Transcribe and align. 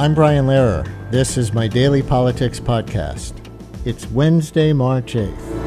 I'm 0.00 0.14
Brian 0.14 0.46
Lehrer. 0.46 0.88
This 1.10 1.36
is 1.36 1.52
my 1.52 1.66
daily 1.66 2.04
politics 2.04 2.60
podcast. 2.60 3.32
It's 3.84 4.08
Wednesday, 4.12 4.72
March 4.72 5.14
8th. 5.14 5.58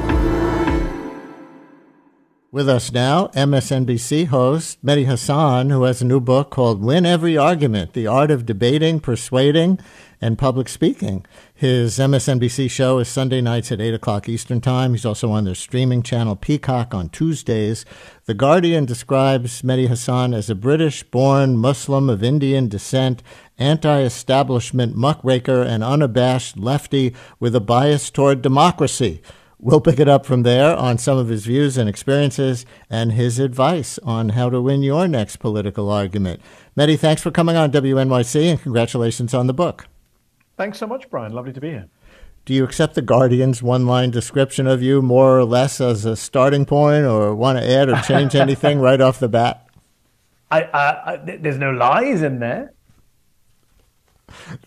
With 2.50 2.70
us 2.70 2.94
now, 2.94 3.28
MSNBC 3.28 4.28
host 4.28 4.86
Mehdi 4.86 5.06
Hasan, 5.06 5.70
who 5.70 5.84
has 5.84 6.02
a 6.02 6.06
new 6.06 6.22
book 6.22 6.50
called 6.50 6.82
Win 6.82 7.06
Every 7.06 7.38
Argument 7.38 7.92
The 7.92 8.08
Art 8.08 8.32
of 8.32 8.46
Debating, 8.46 9.02
Persuading, 9.02 9.80
and 10.22 10.38
Public 10.38 10.70
Speaking. 10.70 11.26
His 11.54 11.98
MSNBC 11.98 12.70
show 12.70 13.00
is 13.00 13.08
Sunday 13.08 13.42
nights 13.42 13.72
at 13.72 13.82
8 13.82 13.94
o'clock 13.94 14.30
Eastern 14.30 14.62
Time. 14.62 14.92
He's 14.94 15.06
also 15.06 15.32
on 15.32 15.46
their 15.46 15.56
streaming 15.56 16.04
channel 16.04 16.36
Peacock 16.36 16.94
on 16.94 17.10
Tuesdays. 17.10 17.86
The 18.26 18.34
Guardian 18.34 18.86
describes 18.86 19.62
Mehdi 19.62 19.88
Hasan 19.88 20.34
as 20.34 20.50
a 20.50 20.56
British 20.56 21.04
born 21.04 21.58
Muslim 21.58 22.10
of 22.10 22.24
Indian 22.24 22.68
descent, 22.68 23.24
anti 23.62 24.02
establishment 24.02 24.96
muckraker, 24.96 25.62
and 25.62 25.84
unabashed 25.84 26.58
lefty 26.58 27.14
with 27.40 27.56
a 27.56 27.62
bias 27.62 28.10
toward 28.10 28.42
democracy. 28.42 29.22
We'll 29.64 29.80
pick 29.80 30.00
it 30.00 30.08
up 30.08 30.26
from 30.26 30.42
there 30.42 30.76
on 30.76 30.98
some 30.98 31.20
of 31.20 31.28
his 31.28 31.46
views 31.46 31.78
and 31.78 31.88
experiences 31.88 32.66
and 32.90 33.12
his 33.12 33.38
advice 33.38 34.00
on 34.00 34.30
how 34.30 34.50
to 34.50 34.60
win 34.60 34.82
your 34.82 35.08
next 35.08 35.38
political 35.38 35.92
argument. 35.92 36.42
Mehdi, 36.76 36.98
thanks 36.98 37.22
for 37.22 37.30
coming 37.30 37.56
on 37.56 37.72
WNYC 37.72 38.50
and 38.50 38.60
congratulations 38.60 39.36
on 39.36 39.46
the 39.46 39.54
book. 39.54 39.88
Thanks 40.58 40.80
so 40.80 40.88
much, 40.88 41.10
Brian. 41.12 41.32
Lovely 41.32 41.54
to 41.54 41.62
be 41.62 41.70
here. 41.70 41.90
Do 42.44 42.56
you 42.56 42.64
accept 42.64 42.96
the 42.96 43.04
Guardian's 43.04 43.62
one 43.62 43.86
line 43.86 44.10
description 44.10 44.66
of 44.66 44.82
you 44.82 45.04
more 45.04 45.38
or 45.38 45.46
less 45.46 45.80
as 45.80 46.06
a 46.06 46.16
starting 46.16 46.66
point 46.66 47.06
or 47.06 47.36
want 47.36 47.60
to 47.60 47.70
add 47.70 47.88
or 47.88 48.02
change 48.02 48.34
anything 48.36 48.80
right 48.80 49.00
off 49.00 49.20
the 49.20 49.30
bat? 49.30 49.68
I, 50.50 50.64
I, 50.64 51.14
I, 51.14 51.18
there's 51.18 51.60
no 51.60 51.70
lies 51.70 52.24
in 52.24 52.40
there. 52.40 52.74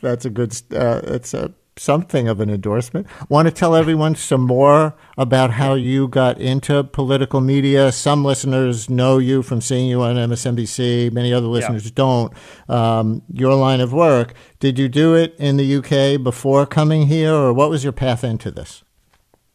That's 0.00 0.24
a 0.24 0.30
good, 0.30 0.54
uh, 0.72 1.00
it's 1.04 1.34
a 1.34 1.52
something 1.76 2.28
of 2.28 2.40
an 2.40 2.50
endorsement. 2.50 3.06
Want 3.28 3.48
to 3.48 3.54
tell 3.54 3.74
everyone 3.74 4.14
some 4.14 4.42
more 4.42 4.94
about 5.18 5.52
how 5.52 5.74
you 5.74 6.08
got 6.08 6.40
into 6.40 6.84
political 6.84 7.40
media? 7.40 7.92
Some 7.92 8.24
listeners 8.24 8.88
know 8.88 9.18
you 9.18 9.42
from 9.42 9.60
seeing 9.60 9.88
you 9.88 10.02
on 10.02 10.16
MSNBC. 10.16 11.12
Many 11.12 11.32
other 11.32 11.46
listeners 11.46 11.84
yeah. 11.86 11.92
don't. 11.94 12.32
Um, 12.68 13.22
your 13.32 13.54
line 13.54 13.80
of 13.80 13.92
work. 13.92 14.34
Did 14.60 14.78
you 14.78 14.88
do 14.88 15.14
it 15.14 15.34
in 15.38 15.56
the 15.56 15.76
UK 15.76 16.22
before 16.22 16.66
coming 16.66 17.06
here, 17.06 17.32
or 17.32 17.52
what 17.52 17.70
was 17.70 17.82
your 17.82 17.92
path 17.92 18.24
into 18.24 18.50
this? 18.50 18.82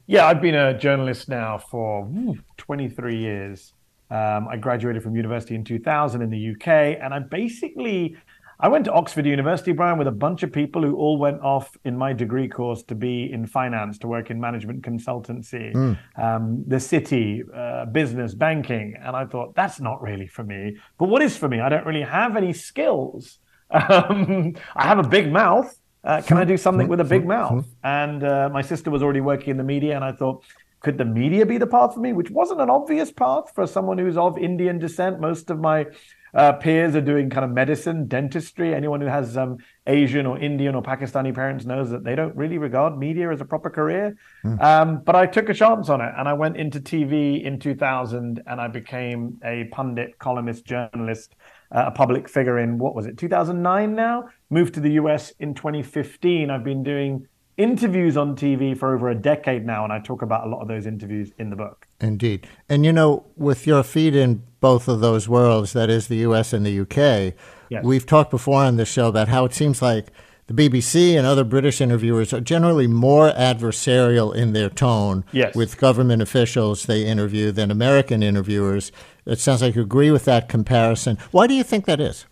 Yeah, 0.07 0.25
I've 0.25 0.41
been 0.41 0.55
a 0.55 0.77
journalist 0.77 1.29
now 1.29 1.59
for 1.59 2.09
23 2.57 3.17
years. 3.17 3.73
Um, 4.11 4.47
I 4.47 4.57
graduated 4.57 5.03
from 5.03 5.16
university 5.16 5.53
in 5.53 5.63
2000 5.63 6.23
in 6.23 6.31
the 6.31 6.51
UK, 6.51 6.97
and 6.99 7.13
I 7.13 7.19
basically 7.19 8.17
I 8.61 8.67
went 8.67 8.83
to 8.85 8.91
Oxford 8.91 9.25
University, 9.25 9.71
Brian, 9.71 9.97
with 9.97 10.07
a 10.07 10.11
bunch 10.11 10.43
of 10.43 10.52
people 10.52 10.81
who 10.81 10.97
all 10.97 11.17
went 11.17 11.41
off 11.41 11.77
in 11.85 11.97
my 11.97 12.11
degree 12.11 12.49
course 12.49 12.83
to 12.83 12.95
be 12.95 13.31
in 13.31 13.47
finance, 13.47 13.97
to 13.99 14.07
work 14.07 14.29
in 14.29 14.39
management 14.39 14.81
consultancy, 14.81 15.73
mm. 15.73 15.97
um, 16.21 16.66
the 16.67 16.79
city, 16.79 17.41
uh, 17.56 17.85
business, 17.85 18.34
banking. 18.34 18.95
And 19.01 19.16
I 19.16 19.25
thought, 19.25 19.56
that's 19.56 19.79
not 19.79 20.01
really 20.01 20.28
for 20.28 20.44
me. 20.44 20.75
But 20.97 21.07
what 21.07 21.22
is 21.22 21.38
for 21.38 21.47
me? 21.47 21.61
I 21.61 21.69
don't 21.69 21.85
really 21.85 22.01
have 22.01 22.35
any 22.35 22.53
skills. 22.53 23.39
Um, 23.72 24.56
I 24.75 24.88
have 24.88 24.97
a 24.97 25.07
big 25.07 25.31
mouth. 25.31 25.79
Uh, 26.03 26.23
can 26.25 26.38
I 26.38 26.44
do 26.44 26.57
something 26.57 26.88
with 26.88 27.00
a 27.01 27.03
big 27.03 27.23
mouth? 27.23 27.67
And 27.84 28.23
uh, 28.23 28.50
my 28.51 28.63
sister 28.63 28.89
was 28.89 29.03
already 29.03 29.22
working 29.22 29.51
in 29.51 29.57
the 29.57 29.63
media, 29.63 29.95
and 29.95 30.03
I 30.03 30.11
thought, 30.11 30.44
could 30.79 30.97
the 30.97 31.06
media 31.06 31.45
be 31.45 31.57
the 31.57 31.67
path 31.67 31.94
for 31.94 32.00
me? 32.00 32.13
Which 32.13 32.31
wasn't 32.31 32.62
an 32.62 32.69
obvious 32.69 33.12
path 33.12 33.51
for 33.53 33.67
someone 33.67 33.97
who's 33.97 34.17
of 34.17 34.38
Indian 34.38 34.79
descent. 34.79 35.19
Most 35.19 35.50
of 35.50 35.59
my 35.59 35.88
uh, 36.34 36.53
peers 36.53 36.95
are 36.95 37.01
doing 37.01 37.29
kind 37.29 37.44
of 37.44 37.51
medicine, 37.51 38.07
dentistry. 38.07 38.73
Anyone 38.73 39.01
who 39.01 39.07
has 39.07 39.35
um, 39.38 39.57
Asian 39.88 40.25
or 40.25 40.38
Indian 40.38 40.75
or 40.75 40.84
Pakistani 40.84 41.34
parents 41.34 41.66
knows 41.66 41.90
that 41.90 42.03
they 42.03 42.16
don't 42.16 42.35
really 42.35 42.57
regard 42.57 42.97
media 42.97 43.31
as 43.31 43.41
a 43.41 43.45
proper 43.45 43.69
career. 43.69 44.16
Mm. 44.45 44.62
Um, 44.62 45.01
but 45.03 45.16
I 45.16 45.25
took 45.25 45.50
a 45.50 45.53
chance 45.53 45.90
on 45.90 46.01
it 46.01 46.13
and 46.17 46.28
I 46.28 46.34
went 46.34 46.57
into 46.57 46.79
TV 46.79 47.44
in 47.44 47.59
2000 47.59 48.41
and 48.46 48.61
I 48.61 48.67
became 48.67 49.40
a 49.44 49.66
pundit, 49.72 50.19
columnist, 50.19 50.66
journalist, 50.66 51.35
uh, 51.72 51.85
a 51.88 51.91
public 51.91 52.29
figure 52.29 52.59
in 52.59 52.78
what 52.78 52.96
was 52.96 53.06
it, 53.06 53.17
2009 53.17 53.96
now? 53.96 54.29
Moved 54.50 54.75
to 54.75 54.79
the 54.79 54.91
US 54.91 55.31
in 55.40 55.53
2015. 55.53 56.50
I've 56.50 56.63
been 56.63 56.84
doing 56.84 57.28
interviews 57.59 58.16
on 58.18 58.36
TV 58.36 58.75
for 58.75 58.96
over 58.96 59.09
a 59.09 59.16
decade 59.16 59.66
now, 59.66 59.84
and 59.84 59.92
I 59.92 60.00
talk 60.00 60.22
about 60.22 60.47
a 60.47 60.50
lot 60.50 60.62
of 60.62 60.68
those 60.68 60.88
interviews 60.88 61.31
in 61.38 61.50
the 61.50 61.56
book. 61.56 61.88
Indeed. 62.00 62.47
And 62.70 62.86
you 62.86 62.94
know, 62.94 63.25
with 63.36 63.68
your 63.68 63.84
feet 63.84 64.16
in 64.16 64.44
both 64.62 64.88
of 64.88 65.02
those 65.02 65.28
worlds, 65.28 65.74
that 65.74 65.90
is 65.90 66.08
the 66.08 66.18
US 66.18 66.53
and 66.53 66.66
the 66.66 66.80
UK, 66.80 67.36
yes. 67.70 67.84
we've 67.84 68.06
talked 68.06 68.31
before 68.31 68.64
on 68.64 68.78
this 68.78 68.90
show 68.90 69.08
about 69.09 69.28
how 69.28 69.46
it 69.46 69.53
seems 69.53 69.81
like 69.81 70.08
the 70.47 70.53
BBC 70.53 71.16
and 71.16 71.28
other 71.28 71.44
British 71.44 71.80
interviewers 71.80 72.34
are 72.34 72.40
generally 72.40 72.88
more 72.88 73.31
adversarial 73.34 74.34
in 74.34 74.53
their 74.53 74.70
tone 74.70 75.24
yes. 75.31 75.53
with 75.53 75.78
government 75.78 76.22
officials 76.22 76.86
they 76.86 77.06
interview 77.06 77.52
than 77.52 77.70
American 77.70 78.24
interviewers. 78.24 78.91
It 79.26 79.40
sounds 79.40 79.62
like 79.62 79.76
you 79.76 79.84
agree 79.84 80.09
with 80.09 80.26
that 80.26 80.50
comparison. 80.50 81.18
Why 81.31 81.46
do 81.46 81.53
you 81.53 81.64
think 81.64 81.86
that 81.86 82.00
is? 82.00 82.26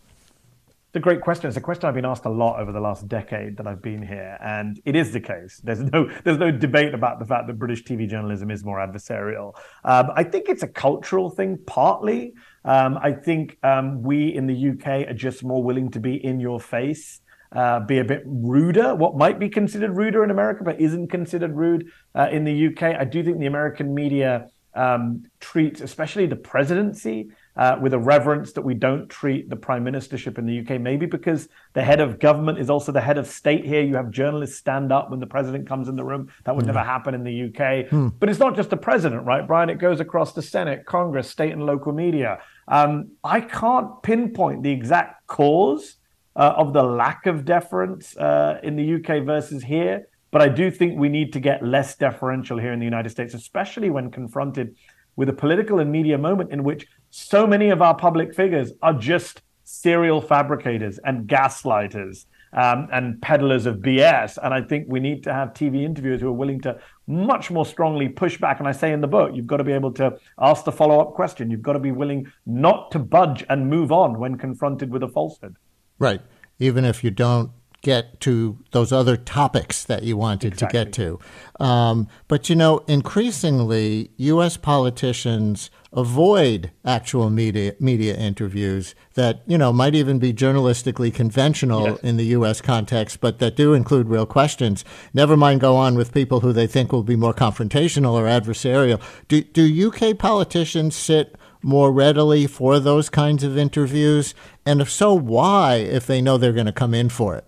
A 0.98 1.00
great 1.00 1.22
question. 1.22 1.48
It's 1.48 1.56
a 1.56 1.62
question 1.62 1.86
I've 1.86 1.94
been 1.94 2.06
asked 2.06 2.26
a 2.26 2.30
lot 2.30 2.60
over 2.60 2.72
the 2.74 2.82
last 2.82 3.08
decade 3.08 3.56
that 3.58 3.68
I've 3.68 3.82
been 3.82 4.02
here, 4.02 4.38
and 4.42 4.82
it 4.84 4.96
is 4.96 5.14
the 5.14 5.22
case. 5.22 5.62
There's 5.64 5.80
no 5.80 6.10
there's 6.26 6.40
no 6.40 6.52
debate 6.52 6.94
about 6.94 7.20
the 7.20 7.26
fact 7.26 7.48
that 7.48 7.58
British 7.58 7.84
TV 7.84 8.10
journalism 8.10 8.52
is 8.52 8.66
more 8.66 8.80
adversarial. 8.80 9.56
Um, 9.86 10.10
I 10.16 10.24
think 10.24 10.50
it's 10.50 10.64
a 10.64 10.68
cultural 10.68 11.30
thing, 11.30 11.60
partly. 11.66 12.34
Um, 12.66 12.98
I 13.02 13.14
think 13.14 13.58
um, 13.64 14.02
we 14.02 14.34
in 14.34 14.48
the 14.48 14.70
UK 14.72 15.10
are 15.10 15.14
just 15.14 15.44
more 15.44 15.64
willing 15.64 15.92
to 15.92 16.00
be 16.00 16.16
in 16.16 16.40
your 16.40 16.60
face. 16.60 17.22
Uh, 17.50 17.80
be 17.80 18.00
a 18.00 18.04
bit 18.04 18.24
ruder, 18.26 18.94
what 18.94 19.16
might 19.16 19.40
be 19.40 19.48
considered 19.48 19.96
ruder 19.96 20.22
in 20.22 20.32
America, 20.32 20.66
but 20.66 20.82
isn't 20.82 21.08
considered 21.08 21.56
rude 21.56 21.90
uh, 22.14 22.28
in 22.30 22.44
the 22.44 22.68
UK. 22.68 22.84
I 23.00 23.06
do 23.06 23.24
think 23.24 23.40
the 23.40 23.46
American 23.46 23.94
media 23.94 24.50
um, 24.74 25.24
treats, 25.40 25.82
especially 25.82 26.28
the 26.28 26.36
presidency, 26.36 27.30
uh, 27.58 27.78
with 27.82 27.94
a 27.94 28.00
reverence 28.00 28.54
that 28.54 28.62
we 28.62 28.76
don't 28.76 29.10
treat 29.10 29.50
the 29.50 29.56
prime 29.56 29.84
ministership 29.84 30.38
in 30.38 30.46
the 30.46 30.60
UK. 30.60 30.80
Maybe 30.80 31.08
because 31.08 31.50
the 31.74 31.82
head 31.82 32.00
of 32.00 32.20
government 32.20 32.60
is 32.60 32.70
also 32.70 32.92
the 32.92 33.02
head 33.02 33.18
of 33.18 33.28
state 33.28 33.66
here. 33.66 33.82
You 33.82 33.96
have 33.96 34.12
journalists 34.12 34.58
stand 34.58 34.92
up 34.92 35.10
when 35.10 35.20
the 35.20 35.28
president 35.28 35.68
comes 35.68 35.90
in 35.90 35.96
the 35.96 36.04
room. 36.04 36.30
That 36.46 36.56
would 36.56 36.66
mm. 36.66 36.68
never 36.68 36.84
happen 36.84 37.16
in 37.16 37.24
the 37.24 37.46
UK. 37.46 37.90
Mm. 37.90 38.14
But 38.20 38.30
it's 38.30 38.40
not 38.40 38.56
just 38.56 38.70
the 38.70 38.78
president, 38.78 39.26
right, 39.26 39.46
Brian? 39.46 39.70
It 39.70 39.80
goes 39.80 40.00
across 40.00 40.34
the 40.34 40.42
Senate, 40.42 40.86
Congress, 40.86 41.30
state 41.30 41.52
and 41.52 41.66
local 41.66 41.92
media. 41.92 42.40
Um, 42.68 43.12
I 43.24 43.42
can't 43.42 44.04
pinpoint 44.04 44.62
the 44.62 44.72
exact 44.72 45.26
cause 45.26 45.96
uh, 46.36 46.54
of 46.56 46.74
the 46.74 46.84
lack 46.84 47.26
of 47.26 47.44
deference 47.44 48.16
uh, 48.18 48.60
in 48.62 48.76
the 48.76 48.96
UK 48.96 49.26
versus 49.26 49.64
here. 49.64 50.08
But 50.30 50.42
I 50.42 50.50
do 50.50 50.70
think 50.70 51.00
we 51.00 51.10
need 51.10 51.34
to 51.34 51.40
get 51.40 51.66
less 51.66 51.96
deferential 51.96 52.60
here 52.60 52.74
in 52.74 52.80
the 52.80 52.86
United 52.86 53.10
States, 53.10 53.34
especially 53.34 53.90
when 53.90 54.12
confronted 54.12 54.76
with 55.16 55.30
a 55.30 55.34
political 55.34 55.80
and 55.80 55.92
media 55.92 56.18
moment 56.18 56.52
in 56.52 56.64
which 56.64 56.88
so 57.10 57.48
many 57.48 57.70
of 57.70 57.82
our 57.82 57.96
public 57.96 58.34
figures 58.34 58.72
are 58.82 58.94
just 58.94 59.42
serial 59.64 60.22
fabricators 60.22 60.98
and 61.00 61.28
gaslighters 61.28 62.26
um, 62.54 62.88
and 62.92 63.22
peddlers 63.22 63.66
of 63.66 63.78
BS. 63.78 64.38
And 64.42 64.54
I 64.54 64.62
think 64.62 64.86
we 64.88 65.00
need 65.00 65.24
to 65.24 65.34
have 65.34 65.50
TV 65.50 65.84
interviewers 65.84 66.22
who 66.22 66.28
are 66.28 66.34
willing 66.34 66.62
to 66.62 66.80
much 67.06 67.52
more 67.52 67.66
strongly 67.66 68.08
push 68.10 68.38
back. 68.38 68.60
And 68.60 68.68
I 68.68 68.72
say 68.72 68.92
in 68.94 69.02
the 69.02 69.08
book, 69.08 69.32
you've 69.34 69.48
got 69.48 69.58
to 69.58 69.64
be 69.64 69.74
able 69.74 69.92
to 69.94 70.18
ask 70.40 70.64
the 70.64 70.72
follow 70.72 71.00
up 71.00 71.14
question. 71.14 71.52
You've 71.52 71.62
got 71.62 71.74
to 71.74 71.80
be 71.80 71.92
willing 71.92 72.32
not 72.46 72.92
to 72.92 73.00
budge 73.00 73.46
and 73.50 73.70
move 73.70 73.92
on 73.92 74.20
when 74.20 74.38
confronted 74.38 74.92
with 74.92 75.04
a 75.04 75.08
falsehood. 75.08 75.56
Right. 76.00 76.22
Even 76.60 76.86
if 76.86 77.04
you 77.04 77.12
don't 77.12 77.52
get 77.88 78.20
to 78.20 78.58
those 78.72 78.92
other 78.92 79.16
topics 79.16 79.86
that 79.86 80.04
you 80.04 80.18
wanted 80.18 80.52
exactly. 80.52 80.80
to 80.80 80.86
get 80.86 80.94
to. 80.94 81.20
Um, 81.64 82.10
but 82.28 82.50
you 82.50 82.56
know, 82.56 82.80
increasingly, 82.80 84.12
U.S. 84.18 84.58
politicians 84.58 85.72
avoid 85.94 86.70
actual 86.84 87.30
media 87.30 87.74
media 87.80 88.14
interviews 88.14 88.94
that 89.14 89.42
you 89.48 89.58
know 89.58 89.72
might 89.72 89.96
even 89.96 90.20
be 90.20 90.34
journalistically 90.34 91.14
conventional 91.14 91.86
yes. 91.86 92.00
in 92.02 92.18
the 92.18 92.26
U.S. 92.38 92.60
context, 92.60 93.22
but 93.22 93.40
that 93.40 93.56
do 93.56 93.74
include 93.74 94.10
real 94.10 94.26
questions. 94.26 94.84
Never 95.14 95.38
mind 95.38 95.62
go 95.62 95.78
on 95.78 95.96
with 95.96 96.14
people 96.14 96.42
who 96.42 96.52
they 96.52 96.68
think 96.68 96.92
will 96.92 97.04
be 97.04 97.16
more 97.16 97.34
confrontational 97.34 98.16
or 98.16 98.26
adversarial. 98.26 99.02
Do 99.30 99.42
do 99.42 99.88
UK 99.88 100.18
politicians 100.18 100.94
sit 100.94 101.38
more 101.64 101.92
readily 101.92 102.48
for 102.48 102.82
those 102.82 103.10
kinds 103.10 103.46
of 103.46 103.58
interviews? 103.58 104.36
And 104.66 104.82
if 104.82 104.92
so, 104.92 105.14
why? 105.14 105.76
If 105.76 106.06
they 106.06 106.22
know 106.22 106.38
they're 106.38 106.52
going 106.52 106.66
to 106.66 106.74
come 106.84 106.94
in 106.94 107.08
for 107.08 107.36
it. 107.38 107.46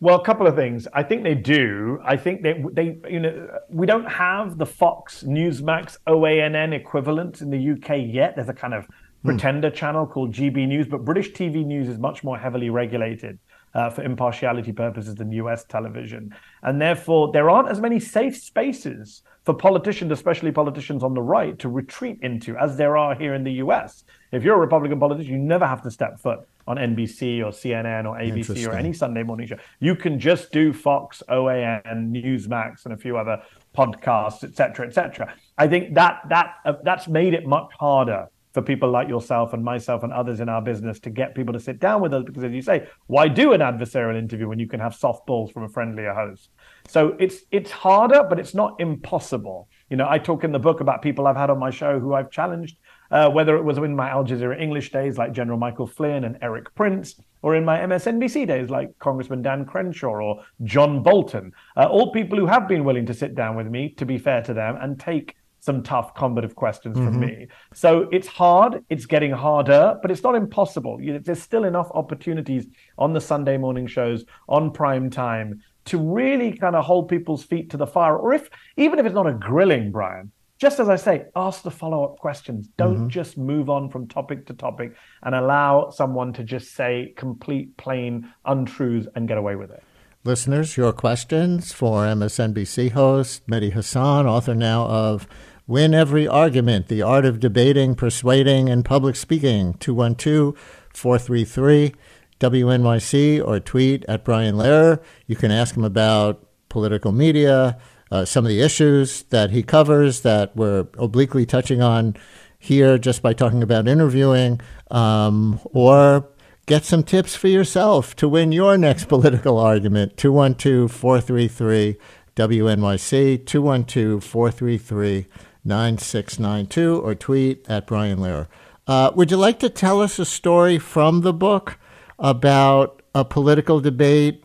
Well, 0.00 0.14
a 0.14 0.24
couple 0.24 0.46
of 0.46 0.54
things. 0.54 0.86
I 0.92 1.02
think 1.02 1.24
they 1.24 1.34
do. 1.34 1.98
I 2.04 2.16
think 2.16 2.42
they 2.42 2.62
they 2.72 2.98
you 3.10 3.18
know 3.18 3.48
we 3.68 3.86
don't 3.86 4.06
have 4.06 4.56
the 4.56 4.66
Fox 4.66 5.24
Newsmax 5.24 5.96
OANN 6.06 6.72
equivalent 6.72 7.40
in 7.40 7.50
the 7.50 7.70
UK 7.72 8.06
yet. 8.06 8.36
There's 8.36 8.48
a 8.48 8.54
kind 8.54 8.74
of 8.74 8.86
hmm. 8.86 9.30
pretender 9.30 9.70
channel 9.70 10.06
called 10.06 10.32
GB 10.32 10.68
News, 10.68 10.86
but 10.86 11.04
British 11.04 11.32
TV 11.32 11.66
news 11.66 11.88
is 11.88 11.98
much 11.98 12.22
more 12.22 12.38
heavily 12.38 12.70
regulated 12.70 13.40
uh, 13.74 13.90
for 13.90 14.02
impartiality 14.02 14.72
purposes 14.72 15.16
than 15.16 15.32
US 15.32 15.64
television, 15.64 16.32
and 16.62 16.80
therefore 16.80 17.32
there 17.32 17.50
aren't 17.50 17.68
as 17.68 17.80
many 17.80 17.98
safe 17.98 18.36
spaces 18.36 19.22
for 19.44 19.52
politicians, 19.52 20.12
especially 20.12 20.52
politicians 20.52 21.02
on 21.02 21.14
the 21.14 21.22
right, 21.22 21.58
to 21.58 21.68
retreat 21.68 22.18
into 22.22 22.56
as 22.56 22.76
there 22.76 22.96
are 22.96 23.16
here 23.16 23.34
in 23.34 23.42
the 23.42 23.54
US. 23.64 24.04
If 24.32 24.44
you're 24.44 24.56
a 24.56 24.60
Republican 24.60 25.00
politician, 25.00 25.32
you 25.32 25.38
never 25.38 25.66
have 25.66 25.82
to 25.82 25.90
step 25.90 26.20
foot 26.20 26.40
on 26.66 26.76
NBC 26.76 27.40
or 27.40 27.50
CNN 27.50 28.04
or 28.04 28.16
ABC 28.18 28.68
or 28.68 28.72
any 28.72 28.92
Sunday 28.92 29.22
morning 29.22 29.46
show. 29.46 29.56
You 29.80 29.94
can 29.94 30.20
just 30.20 30.52
do 30.52 30.72
Fox, 30.72 31.22
OAN, 31.28 31.82
Newsmax, 31.84 32.84
and 32.84 32.92
a 32.92 32.96
few 32.96 33.16
other 33.16 33.42
podcasts, 33.76 34.44
etc., 34.44 34.86
etc. 34.86 35.34
I 35.56 35.66
think 35.66 35.94
that 35.94 36.20
that 36.28 36.56
uh, 36.64 36.74
that's 36.84 37.08
made 37.08 37.34
it 37.34 37.46
much 37.46 37.70
harder 37.78 38.28
for 38.58 38.62
people 38.62 38.90
like 38.90 39.08
yourself 39.08 39.52
and 39.52 39.62
myself 39.62 40.02
and 40.02 40.12
others 40.12 40.40
in 40.40 40.48
our 40.48 40.60
business 40.60 40.98
to 41.00 41.10
get 41.10 41.34
people 41.34 41.52
to 41.52 41.60
sit 41.60 41.78
down 41.78 42.00
with 42.00 42.12
us 42.14 42.24
because 42.24 42.42
as 42.42 42.52
you 42.52 42.62
say 42.62 42.88
why 43.06 43.28
do 43.28 43.52
an 43.52 43.60
adversarial 43.60 44.18
interview 44.18 44.48
when 44.48 44.58
you 44.58 44.66
can 44.66 44.80
have 44.80 44.92
softballs 44.92 45.52
from 45.52 45.64
a 45.64 45.68
friendlier 45.68 46.14
host 46.14 46.48
so 46.88 47.14
it's 47.20 47.42
it's 47.50 47.70
harder 47.70 48.24
but 48.28 48.40
it's 48.40 48.54
not 48.54 48.74
impossible 48.80 49.68
you 49.90 49.96
know 49.96 50.08
i 50.08 50.18
talk 50.18 50.44
in 50.44 50.50
the 50.50 50.58
book 50.58 50.80
about 50.80 51.02
people 51.02 51.26
i've 51.26 51.36
had 51.36 51.50
on 51.50 51.58
my 51.58 51.70
show 51.70 52.00
who 52.00 52.14
i've 52.14 52.30
challenged 52.30 52.78
uh, 53.10 53.30
whether 53.30 53.56
it 53.56 53.64
was 53.64 53.78
in 53.78 53.96
my 53.96 54.10
Al 54.10 54.24
Jazeera 54.24 54.60
English 54.60 54.92
days 54.92 55.18
like 55.18 55.32
General 55.32 55.58
Michael 55.58 55.86
Flynn 55.86 56.24
and 56.24 56.38
Erik 56.42 56.74
Prince, 56.74 57.20
or 57.42 57.54
in 57.54 57.64
my 57.64 57.78
MSNBC 57.78 58.46
days 58.46 58.70
like 58.70 58.96
Congressman 58.98 59.42
Dan 59.42 59.64
Crenshaw 59.64 60.08
or 60.08 60.44
John 60.64 61.02
Bolton, 61.02 61.52
uh, 61.76 61.86
all 61.86 62.12
people 62.12 62.38
who 62.38 62.46
have 62.46 62.68
been 62.68 62.84
willing 62.84 63.06
to 63.06 63.14
sit 63.14 63.34
down 63.34 63.56
with 63.56 63.66
me, 63.66 63.90
to 63.90 64.04
be 64.04 64.18
fair 64.18 64.42
to 64.42 64.54
them, 64.54 64.76
and 64.80 64.98
take 64.98 65.36
some 65.60 65.82
tough 65.82 66.14
combative 66.14 66.54
questions 66.54 66.96
mm-hmm. 66.96 67.06
from 67.06 67.20
me. 67.20 67.46
So 67.74 68.08
it's 68.12 68.28
hard, 68.28 68.84
it's 68.90 69.06
getting 69.06 69.32
harder, 69.32 69.98
but 70.00 70.10
it's 70.10 70.22
not 70.22 70.34
impossible. 70.34 71.00
You 71.00 71.18
there's 71.18 71.42
still 71.42 71.64
enough 71.64 71.90
opportunities 71.94 72.66
on 72.96 73.12
the 73.12 73.20
Sunday 73.20 73.56
morning 73.56 73.86
shows, 73.86 74.24
on 74.48 74.70
prime 74.70 75.10
time, 75.10 75.62
to 75.86 75.98
really 75.98 76.52
kind 76.52 76.76
of 76.76 76.84
hold 76.84 77.08
people's 77.08 77.44
feet 77.44 77.70
to 77.70 77.76
the 77.76 77.86
fire. 77.86 78.16
Or 78.16 78.34
if 78.34 78.48
even 78.76 78.98
if 78.98 79.06
it's 79.06 79.14
not 79.14 79.26
a 79.26 79.32
grilling, 79.32 79.90
Brian, 79.90 80.30
just 80.58 80.80
as 80.80 80.88
I 80.88 80.96
say, 80.96 81.26
ask 81.36 81.62
the 81.62 81.70
follow 81.70 82.04
up 82.04 82.18
questions. 82.18 82.68
Don't 82.76 82.96
mm-hmm. 82.96 83.08
just 83.08 83.38
move 83.38 83.70
on 83.70 83.90
from 83.90 84.08
topic 84.08 84.46
to 84.46 84.54
topic 84.54 84.94
and 85.22 85.34
allow 85.34 85.90
someone 85.90 86.32
to 86.34 86.42
just 86.42 86.74
say 86.74 87.14
complete, 87.16 87.76
plain 87.76 88.32
untruths 88.44 89.06
and 89.14 89.28
get 89.28 89.38
away 89.38 89.54
with 89.54 89.70
it. 89.70 89.82
Listeners, 90.24 90.76
your 90.76 90.92
questions 90.92 91.72
for 91.72 92.02
MSNBC 92.02 92.90
host 92.90 93.46
Mehdi 93.46 93.72
Hasan, 93.72 94.26
author 94.26 94.54
now 94.54 94.84
of 94.86 95.28
Win 95.68 95.94
Every 95.94 96.26
Argument 96.26 96.88
The 96.88 97.02
Art 97.02 97.24
of 97.24 97.38
Debating, 97.38 97.94
Persuading, 97.94 98.68
and 98.68 98.84
Public 98.84 99.14
Speaking. 99.14 99.74
212 99.74 100.56
433 100.92 101.94
WNYC 102.40 103.46
or 103.46 103.60
tweet 103.60 104.04
at 104.08 104.24
Brian 104.24 104.56
Lehrer. 104.56 105.00
You 105.28 105.36
can 105.36 105.52
ask 105.52 105.76
him 105.76 105.84
about 105.84 106.44
political 106.68 107.12
media 107.12 107.78
uh, 108.10 108.24
some 108.24 108.44
of 108.44 108.48
the 108.48 108.60
issues 108.60 109.22
that 109.24 109.50
he 109.50 109.62
covers 109.62 110.22
that 110.22 110.56
we're 110.56 110.86
obliquely 110.98 111.44
touching 111.46 111.82
on 111.82 112.16
here 112.58 112.98
just 112.98 113.22
by 113.22 113.32
talking 113.32 113.62
about 113.62 113.86
interviewing, 113.86 114.60
um, 114.90 115.60
or 115.64 116.28
get 116.66 116.84
some 116.84 117.02
tips 117.02 117.34
for 117.34 117.48
yourself 117.48 118.16
to 118.16 118.28
win 118.28 118.52
your 118.52 118.76
next 118.76 119.06
political 119.08 119.58
argument. 119.58 120.16
212 120.16 120.90
433 120.90 121.96
WNYC, 122.36 123.46
212 123.46 124.24
433 124.24 125.26
9692, 125.64 127.00
or 127.00 127.14
tweet 127.14 127.68
at 127.68 127.86
Brian 127.86 128.18
Lehrer. 128.18 128.46
Uh, 128.86 129.10
would 129.14 129.30
you 129.30 129.36
like 129.36 129.58
to 129.58 129.68
tell 129.68 130.00
us 130.00 130.18
a 130.18 130.24
story 130.24 130.78
from 130.78 131.20
the 131.20 131.32
book 131.32 131.78
about 132.18 133.02
a 133.14 133.24
political 133.24 133.80
debate 133.80 134.42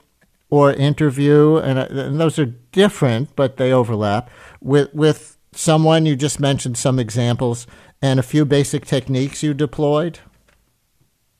or 0.53 0.71
interview, 0.71 1.57
and, 1.57 1.79
uh, 1.79 1.87
and 1.89 2.19
those 2.19 2.37
are 2.37 2.45
different, 2.45 3.35
but 3.35 3.57
they 3.57 3.73
overlap 3.73 4.29
with 4.61 4.93
with 4.93 5.35
someone. 5.51 6.05
You 6.05 6.15
just 6.15 6.39
mentioned 6.39 6.77
some 6.77 6.99
examples 6.99 7.65
and 8.03 8.19
a 8.19 8.23
few 8.23 8.45
basic 8.45 8.85
techniques 8.85 9.41
you 9.41 9.55
deployed. 9.55 10.19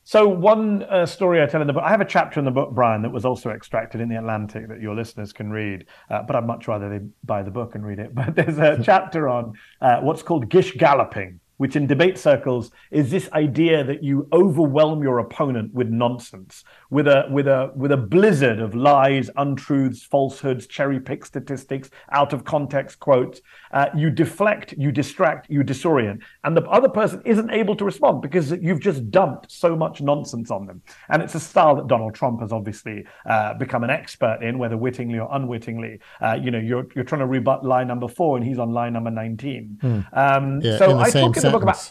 So 0.02 0.26
one 0.26 0.82
uh, 0.82 1.06
story 1.06 1.40
I 1.40 1.46
tell 1.46 1.60
in 1.60 1.68
the 1.68 1.72
book, 1.72 1.84
I 1.84 1.90
have 1.90 2.00
a 2.00 2.04
chapter 2.04 2.40
in 2.40 2.44
the 2.44 2.50
book, 2.50 2.72
Brian, 2.72 3.02
that 3.02 3.12
was 3.12 3.24
also 3.24 3.50
extracted 3.50 4.00
in 4.00 4.08
the 4.08 4.18
Atlantic 4.18 4.66
that 4.66 4.80
your 4.80 4.96
listeners 4.96 5.32
can 5.32 5.50
read. 5.50 5.86
Uh, 6.10 6.22
but 6.24 6.34
I'd 6.34 6.44
much 6.44 6.66
rather 6.66 6.90
they 6.90 7.06
buy 7.22 7.44
the 7.44 7.52
book 7.52 7.76
and 7.76 7.86
read 7.86 8.00
it. 8.00 8.12
But 8.20 8.34
there's 8.34 8.58
a 8.58 8.82
chapter 8.82 9.28
on 9.28 9.54
uh, 9.80 10.00
what's 10.00 10.22
called 10.22 10.48
gish 10.48 10.72
galloping, 10.72 11.38
which 11.58 11.76
in 11.76 11.86
debate 11.86 12.18
circles 12.18 12.72
is 12.90 13.10
this 13.10 13.30
idea 13.32 13.84
that 13.84 14.02
you 14.02 14.28
overwhelm 14.32 15.02
your 15.02 15.20
opponent 15.20 15.72
with 15.72 15.88
nonsense, 15.88 16.64
with 16.94 17.08
a 17.08 17.26
with 17.28 17.48
a 17.48 17.72
with 17.74 17.90
a 17.90 17.96
blizzard 17.96 18.60
of 18.60 18.76
lies, 18.76 19.28
untruths, 19.36 20.04
falsehoods, 20.04 20.68
cherry 20.68 21.00
pick 21.00 21.26
statistics, 21.26 21.90
out 22.12 22.32
of 22.32 22.44
context 22.44 23.00
quotes. 23.00 23.40
Uh, 23.72 23.86
you 23.96 24.10
deflect, 24.10 24.74
you 24.78 24.92
distract, 24.92 25.50
you 25.50 25.64
disorient, 25.64 26.20
and 26.44 26.56
the 26.56 26.62
other 26.68 26.88
person 26.88 27.20
isn't 27.24 27.50
able 27.50 27.74
to 27.74 27.84
respond 27.84 28.22
because 28.22 28.52
you've 28.52 28.78
just 28.78 29.10
dumped 29.10 29.50
so 29.50 29.74
much 29.74 30.00
nonsense 30.00 30.52
on 30.52 30.66
them. 30.66 30.80
And 31.08 31.20
it's 31.20 31.34
a 31.34 31.40
style 31.40 31.74
that 31.74 31.88
Donald 31.88 32.14
Trump 32.14 32.40
has 32.40 32.52
obviously 32.52 33.04
uh, 33.26 33.54
become 33.54 33.82
an 33.82 33.90
expert 33.90 34.38
in, 34.40 34.56
whether 34.58 34.76
wittingly 34.76 35.18
or 35.18 35.28
unwittingly. 35.32 35.98
Uh, 36.20 36.38
you 36.40 36.52
know, 36.52 36.60
you're 36.60 36.86
you're 36.94 37.04
trying 37.04 37.22
to 37.22 37.26
rebut 37.26 37.64
lie 37.64 37.82
number 37.82 38.06
four, 38.06 38.36
and 38.36 38.46
he's 38.46 38.60
on 38.60 38.70
lie 38.70 38.88
number 38.88 39.10
nineteen. 39.10 39.78
Hmm. 39.80 40.00
Um, 40.12 40.60
yeah, 40.60 40.78
so 40.78 40.96
I 40.96 41.10
talk 41.10 41.36
in 41.36 41.42
the 41.42 41.50
book 41.50 41.64
about 41.64 41.90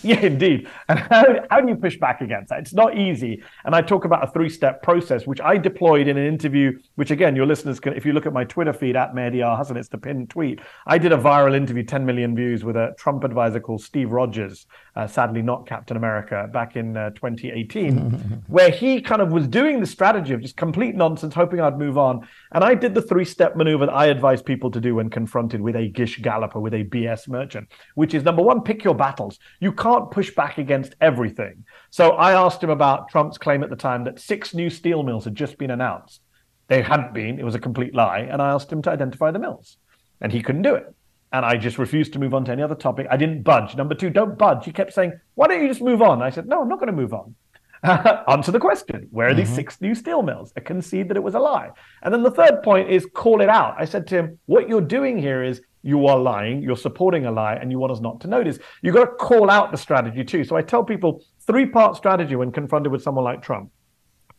yeah, 0.02 0.20
indeed. 0.20 0.68
And 0.88 0.98
how, 0.98 1.46
how 1.50 1.60
do 1.60 1.68
you 1.68 1.76
push 1.76 1.96
back 1.96 2.20
against 2.20 2.50
that? 2.50 2.60
It's 2.60 2.74
not 2.74 2.96
easy. 2.96 3.42
And 3.64 3.74
I 3.74 3.82
talk 3.82 4.04
about 4.04 4.26
a 4.26 4.30
three 4.30 4.48
step 4.48 4.82
process, 4.82 5.26
which 5.26 5.40
I 5.40 5.56
deployed 5.56 6.08
in 6.08 6.16
an 6.16 6.26
interview, 6.26 6.78
which 6.96 7.10
again, 7.10 7.34
your 7.36 7.46
listeners 7.46 7.80
can, 7.80 7.94
if 7.94 8.04
you 8.04 8.12
look 8.12 8.26
at 8.26 8.32
my 8.32 8.44
Twitter 8.44 8.72
feed 8.72 8.96
at 8.96 9.14
Mehdi 9.14 9.56
Hasan, 9.56 9.76
it's 9.76 9.88
the 9.88 9.98
pinned 9.98 10.30
tweet. 10.30 10.60
I 10.86 10.98
did 10.98 11.12
a 11.12 11.16
viral 11.16 11.54
interview, 11.54 11.82
10 11.82 12.04
million 12.04 12.36
views, 12.36 12.64
with 12.64 12.76
a 12.76 12.94
Trump 12.98 13.24
advisor 13.24 13.60
called 13.60 13.82
Steve 13.82 14.12
Rogers, 14.12 14.66
uh, 14.96 15.06
sadly 15.06 15.42
not 15.42 15.66
Captain 15.66 15.96
America, 15.96 16.48
back 16.52 16.76
in 16.76 16.96
uh, 16.96 17.10
2018, 17.10 18.44
where 18.48 18.70
he 18.70 19.00
kind 19.00 19.22
of 19.22 19.32
was 19.32 19.46
doing 19.46 19.80
the 19.80 19.86
strategy 19.86 20.34
of 20.34 20.40
just 20.40 20.56
complete 20.56 20.94
nonsense, 20.94 21.34
hoping 21.34 21.60
I'd 21.60 21.78
move 21.78 21.98
on. 21.98 22.26
And 22.52 22.64
I 22.64 22.74
did 22.74 22.94
the 22.94 23.02
three 23.02 23.24
step 23.24 23.56
maneuver 23.56 23.86
that 23.86 23.94
I 23.94 24.06
advise 24.06 24.42
people 24.42 24.70
to 24.70 24.80
do 24.80 24.96
when 24.96 25.10
confronted 25.10 25.60
with 25.60 25.76
a 25.76 25.88
gish 25.88 26.18
galloper, 26.18 26.60
with 26.60 26.74
a 26.74 26.84
BS 26.84 27.28
merchant, 27.28 27.68
which 27.94 28.14
is 28.14 28.22
number 28.22 28.42
one, 28.42 28.62
pick 28.62 28.84
your 28.84 28.94
battles. 28.94 29.38
You 29.60 29.72
can't 29.72 29.87
can't 29.88 30.10
push 30.10 30.34
back 30.34 30.58
against 30.58 30.94
everything. 31.00 31.64
So 31.90 32.10
I 32.10 32.32
asked 32.32 32.62
him 32.62 32.70
about 32.70 33.08
Trump's 33.08 33.38
claim 33.38 33.62
at 33.62 33.70
the 33.70 33.76
time 33.76 34.04
that 34.04 34.20
six 34.20 34.54
new 34.54 34.68
steel 34.68 35.02
mills 35.02 35.24
had 35.24 35.34
just 35.34 35.56
been 35.56 35.70
announced. 35.70 36.20
They 36.68 36.82
hadn't 36.82 37.14
been, 37.14 37.38
it 37.38 37.44
was 37.44 37.54
a 37.54 37.58
complete 37.58 37.94
lie. 37.94 38.20
And 38.30 38.42
I 38.42 38.50
asked 38.50 38.70
him 38.70 38.82
to 38.82 38.90
identify 38.90 39.30
the 39.30 39.38
mills, 39.38 39.78
and 40.20 40.30
he 40.30 40.42
couldn't 40.42 40.62
do 40.62 40.74
it. 40.74 40.94
And 41.32 41.44
I 41.44 41.56
just 41.56 41.78
refused 41.78 42.12
to 42.14 42.18
move 42.18 42.34
on 42.34 42.44
to 42.46 42.52
any 42.52 42.62
other 42.62 42.74
topic. 42.74 43.06
I 43.10 43.16
didn't 43.16 43.42
budge. 43.42 43.76
Number 43.76 43.94
two, 43.94 44.10
don't 44.10 44.36
budge. 44.36 44.64
He 44.64 44.72
kept 44.72 44.92
saying, 44.92 45.12
Why 45.34 45.46
don't 45.46 45.62
you 45.62 45.68
just 45.68 45.82
move 45.82 46.02
on? 46.02 46.22
I 46.22 46.30
said, 46.30 46.46
No, 46.46 46.60
I'm 46.60 46.68
not 46.68 46.78
going 46.78 46.94
to 46.94 47.00
move 47.02 47.14
on. 47.14 47.34
Answer 48.28 48.50
the 48.50 48.58
question 48.58 49.08
Where 49.10 49.28
are 49.28 49.30
mm-hmm. 49.30 49.40
these 49.40 49.54
six 49.54 49.80
new 49.80 49.94
steel 49.94 50.22
mills? 50.22 50.52
I 50.56 50.60
concede 50.60 51.08
that 51.08 51.16
it 51.16 51.22
was 51.22 51.34
a 51.34 51.38
lie. 51.38 51.70
And 52.02 52.12
then 52.12 52.22
the 52.22 52.30
third 52.30 52.62
point 52.62 52.90
is 52.90 53.06
call 53.14 53.40
it 53.40 53.48
out. 53.48 53.74
I 53.78 53.84
said 53.84 54.06
to 54.08 54.14
him, 54.16 54.38
What 54.46 54.68
you're 54.68 54.80
doing 54.80 55.18
here 55.18 55.42
is 55.42 55.62
you 55.88 56.06
are 56.06 56.18
lying, 56.18 56.62
you're 56.62 56.76
supporting 56.76 57.24
a 57.24 57.32
lie, 57.32 57.54
and 57.54 57.70
you 57.70 57.78
want 57.78 57.90
us 57.90 58.00
not 58.00 58.20
to 58.20 58.28
notice. 58.28 58.58
You've 58.82 58.94
got 58.94 59.06
to 59.06 59.12
call 59.12 59.50
out 59.50 59.72
the 59.72 59.78
strategy 59.78 60.22
too. 60.22 60.44
So 60.44 60.54
I 60.54 60.60
tell 60.60 60.84
people 60.84 61.24
three 61.46 61.64
part 61.64 61.96
strategy 61.96 62.36
when 62.36 62.52
confronted 62.52 62.92
with 62.92 63.02
someone 63.02 63.24
like 63.24 63.40
Trump. 63.42 63.70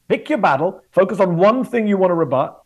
Pick 0.09 0.29
your 0.29 0.37
battle, 0.37 0.81
focus 0.91 1.19
on 1.19 1.37
one 1.37 1.63
thing 1.63 1.87
you 1.87 1.97
want 1.97 2.11
to 2.11 2.15
rebut. 2.15 2.61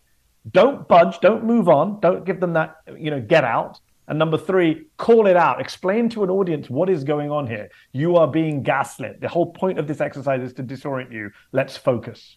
Don't 0.51 0.85
budge, 0.89 1.21
don't 1.21 1.45
move 1.45 1.69
on, 1.69 2.01
don't 2.01 2.25
give 2.25 2.41
them 2.41 2.51
that, 2.53 2.75
you 2.97 3.09
know, 3.09 3.21
get 3.21 3.45
out. 3.45 3.79
And 4.09 4.19
number 4.19 4.37
three, 4.37 4.87
call 4.97 5.27
it 5.27 5.37
out. 5.37 5.61
Explain 5.61 6.09
to 6.09 6.25
an 6.25 6.29
audience 6.29 6.69
what 6.69 6.89
is 6.89 7.05
going 7.05 7.31
on 7.31 7.47
here. 7.47 7.69
You 7.93 8.17
are 8.17 8.27
being 8.27 8.63
gaslit. 8.63 9.21
The 9.21 9.29
whole 9.29 9.53
point 9.53 9.79
of 9.79 9.87
this 9.87 10.01
exercise 10.01 10.41
is 10.41 10.51
to 10.55 10.63
disorient 10.63 11.13
you. 11.13 11.31
Let's 11.53 11.77
focus. 11.77 12.35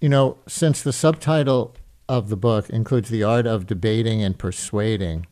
You 0.00 0.08
know, 0.08 0.38
since 0.48 0.80
the 0.80 0.92
subtitle 0.92 1.76
of 2.12 2.28
the 2.28 2.36
book 2.36 2.68
includes 2.68 3.08
the 3.08 3.22
art 3.22 3.46
of 3.46 3.66
debating 3.66 4.22
and 4.22 4.38
persuading, 4.38 5.26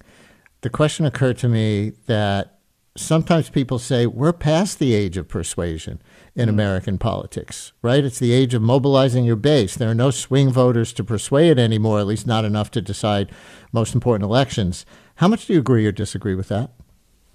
the 0.62 0.70
question 0.70 1.04
occurred 1.04 1.36
to 1.36 1.46
me 1.46 1.92
that 2.06 2.58
sometimes 2.96 3.50
people 3.50 3.78
say 3.78 4.06
we're 4.06 4.32
past 4.32 4.78
the 4.78 4.94
age 4.94 5.18
of 5.18 5.28
persuasion 5.28 6.00
in 6.34 6.46
mm. 6.46 6.52
American 6.52 6.96
politics, 6.96 7.74
right? 7.82 8.02
It's 8.02 8.18
the 8.18 8.32
age 8.32 8.54
of 8.54 8.62
mobilizing 8.62 9.26
your 9.26 9.36
base. 9.36 9.74
There 9.74 9.90
are 9.90 9.94
no 9.94 10.10
swing 10.10 10.50
voters 10.50 10.94
to 10.94 11.04
persuade 11.04 11.58
anymore, 11.58 12.00
at 12.00 12.06
least 12.06 12.26
not 12.26 12.46
enough 12.46 12.70
to 12.70 12.80
decide 12.80 13.30
most 13.72 13.94
important 13.94 14.24
elections. 14.24 14.86
How 15.16 15.28
much 15.28 15.44
do 15.44 15.52
you 15.52 15.58
agree 15.58 15.86
or 15.86 15.92
disagree 15.92 16.34
with 16.34 16.48
that? 16.48 16.72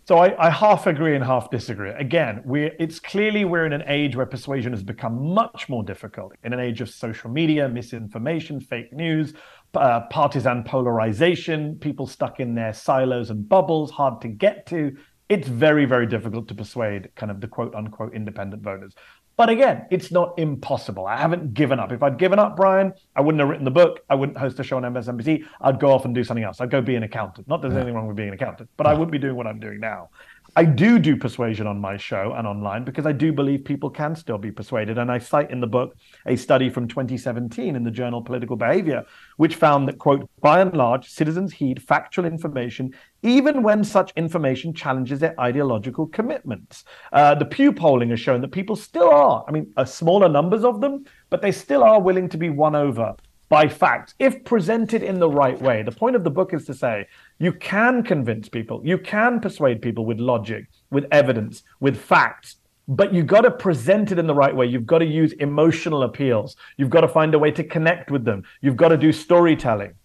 So 0.07 0.19
I, 0.19 0.47
I, 0.47 0.51
half 0.51 0.85
agree 0.85 1.15
and 1.15 1.25
half 1.25 1.49
disagree. 1.49 1.89
Again, 1.89 2.43
we're 2.45 2.71
it's 2.77 2.99
clearly 2.99 3.43
we're 3.43 3.65
in 3.65 3.73
an 3.73 3.83
age 3.87 4.15
where 4.15 4.27
persuasion 4.27 4.71
has 4.71 4.83
become 4.83 5.33
much 5.33 5.67
more 5.67 5.83
difficult. 5.83 6.33
In 6.43 6.53
an 6.53 6.59
age 6.59 6.79
of 6.79 6.91
social 6.91 7.31
media, 7.31 7.67
misinformation, 7.67 8.59
fake 8.59 8.93
news, 8.93 9.33
uh, 9.73 10.01
partisan 10.11 10.63
polarization, 10.63 11.79
people 11.79 12.05
stuck 12.05 12.39
in 12.39 12.53
their 12.53 12.71
silos 12.71 13.31
and 13.31 13.49
bubbles, 13.49 13.89
hard 13.89 14.21
to 14.21 14.27
get 14.27 14.67
to. 14.67 14.95
It's 15.27 15.47
very, 15.47 15.85
very 15.85 16.05
difficult 16.05 16.47
to 16.49 16.53
persuade 16.53 17.09
kind 17.15 17.31
of 17.31 17.41
the 17.41 17.47
quote 17.47 17.73
unquote 17.73 18.13
independent 18.13 18.61
voters. 18.61 18.93
But 19.37 19.49
again, 19.49 19.85
it's 19.91 20.11
not 20.11 20.37
impossible. 20.39 21.05
I 21.05 21.17
haven't 21.17 21.53
given 21.53 21.77
up. 21.77 21.91
If 21.91 22.01
I'd 22.01 22.17
given 22.17 22.39
up, 22.39 22.55
Brian, 22.55 22.93
I 23.17 23.21
wouldn't 23.21 23.39
have 23.41 23.49
written 23.49 23.65
the 23.65 23.71
book. 23.71 23.99
I 24.09 24.15
wouldn't 24.15 24.37
host 24.37 24.59
a 24.59 24.63
show 24.63 24.77
on 24.77 24.83
MSNBC. 24.83 25.45
I'd 25.59 25.79
go 25.79 25.91
off 25.91 26.05
and 26.05 26.15
do 26.15 26.23
something 26.23 26.43
else. 26.43 26.61
I'd 26.61 26.71
go 26.71 26.81
be 26.81 26.95
an 26.95 27.03
accountant. 27.03 27.47
Not 27.49 27.61
that 27.61 27.67
there's 27.67 27.75
yeah. 27.75 27.81
anything 27.81 27.95
wrong 27.95 28.07
with 28.07 28.15
being 28.15 28.29
an 28.29 28.35
accountant, 28.35 28.69
but 28.77 28.87
I 28.87 28.93
wouldn't 28.93 29.11
be 29.11 29.19
doing 29.19 29.35
what 29.35 29.45
I'm 29.45 29.59
doing 29.59 29.81
now. 29.81 30.09
I 30.57 30.63
do 30.63 30.99
do 30.99 31.17
persuasion 31.17 31.67
on 31.67 31.81
my 31.81 31.97
show 31.97 32.33
and 32.37 32.47
online 32.47 32.85
because 32.85 33.05
I 33.05 33.11
do 33.11 33.33
believe 33.33 33.65
people 33.65 33.89
can 33.89 34.15
still 34.15 34.37
be 34.37 34.51
persuaded. 34.51 34.97
And 34.97 35.11
I 35.11 35.17
cite 35.17 35.51
in 35.51 35.59
the 35.59 35.67
book 35.67 35.97
a 36.25 36.37
study 36.37 36.69
from 36.69 36.87
2017 36.87 37.75
in 37.75 37.83
the 37.83 37.91
journal 37.91 38.21
Political 38.21 38.55
Behavior, 38.55 39.03
which 39.35 39.55
found 39.55 39.85
that, 39.89 39.97
quote, 39.97 40.29
by 40.39 40.61
and 40.61 40.73
large, 40.73 41.09
citizens 41.09 41.51
heed 41.51 41.83
factual 41.83 42.23
information 42.23 42.93
even 43.21 43.63
when 43.63 43.83
such 43.83 44.13
information 44.15 44.73
challenges 44.73 45.19
their 45.19 45.37
ideological 45.39 46.07
commitments. 46.07 46.85
Uh, 47.11 47.35
the 47.35 47.43
Pew 47.43 47.73
polling 47.73 48.11
has 48.11 48.19
shown 48.19 48.39
that 48.39 48.51
people 48.51 48.75
still 48.75 49.09
are, 49.09 49.43
I 49.47 49.51
mean, 49.51 49.73
a 49.75 49.85
smaller 49.85 50.29
numbers 50.29 50.63
of 50.63 50.79
them, 50.79 51.05
but 51.31 51.41
they 51.41 51.51
still 51.51 51.83
are 51.83 51.99
willing 51.99 52.29
to 52.29 52.37
be 52.37 52.49
won 52.49 52.75
over 52.75 53.15
by 53.49 53.67
facts 53.67 54.15
if 54.19 54.43
presented 54.43 55.03
in 55.03 55.19
the 55.19 55.29
right 55.29 55.61
way. 55.61 55.83
The 55.83 55.91
point 55.91 56.15
of 56.15 56.23
the 56.23 56.29
book 56.29 56.53
is 56.53 56.65
to 56.65 56.73
say 56.73 57.07
you 57.37 57.51
can 57.51 58.03
convince 58.03 58.47
people, 58.49 58.81
you 58.83 58.97
can 58.97 59.39
persuade 59.39 59.81
people 59.81 60.05
with 60.05 60.19
logic, 60.19 60.67
with 60.89 61.05
evidence, 61.11 61.63
with 61.79 61.97
facts. 61.97 62.57
But 62.87 63.13
you've 63.13 63.27
got 63.27 63.41
to 63.41 63.51
present 63.51 64.11
it 64.11 64.19
in 64.19 64.27
the 64.27 64.35
right 64.35 64.55
way. 64.55 64.67
You've 64.67 64.85
got 64.85 64.99
to 64.99 65.05
use 65.05 65.33
emotional 65.33 66.03
appeals. 66.03 66.55
You've 66.77 66.91
got 66.91 67.01
to 67.01 67.07
find 67.07 67.33
a 67.33 67.39
way 67.39 67.51
to 67.51 67.63
connect 67.63 68.11
with 68.11 68.25
them. 68.25 68.43
You've 68.61 68.77
got 68.77 68.89
to 68.89 68.97
do 68.97 69.11
storytelling. 69.11 69.95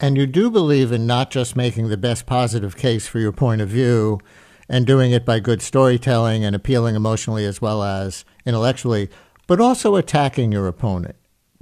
And 0.00 0.18
you 0.18 0.26
do 0.26 0.50
believe 0.50 0.92
in 0.92 1.06
not 1.06 1.30
just 1.30 1.56
making 1.56 1.88
the 1.88 1.96
best 1.96 2.26
positive 2.26 2.76
case 2.76 3.06
for 3.06 3.18
your 3.18 3.32
point 3.32 3.60
of 3.60 3.68
view 3.68 4.20
and 4.68 4.86
doing 4.86 5.12
it 5.12 5.24
by 5.24 5.38
good 5.38 5.62
storytelling 5.62 6.44
and 6.44 6.56
appealing 6.56 6.96
emotionally 6.96 7.44
as 7.44 7.62
well 7.62 7.82
as 7.82 8.24
intellectually, 8.44 9.08
but 9.46 9.60
also 9.60 9.94
attacking 9.94 10.52
your 10.52 10.66
opponent. 10.66 11.16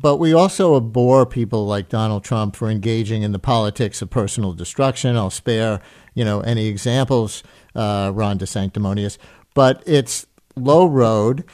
But 0.05 0.19
we 0.19 0.35
also 0.35 0.77
abhor 0.77 1.25
people 1.25 1.65
like 1.65 1.89
Donald 1.89 2.25
Trump 2.25 2.57
for 2.57 2.69
engaging 2.69 3.23
in 3.23 3.33
the 3.33 3.39
politics 3.39 4.03
of 4.03 4.11
personal 4.11 4.53
destruction. 4.53 5.17
I'll 5.17 5.31
spare, 5.31 5.81
you 6.13 6.27
know, 6.27 6.41
any 6.41 6.67
examples, 6.67 7.43
uh, 7.75 8.13
Ron 8.15 8.39
DeSanctimonious. 8.39 9.17
But 9.55 9.83
it's 9.87 10.27
low 10.57 10.85
road, 10.85 11.45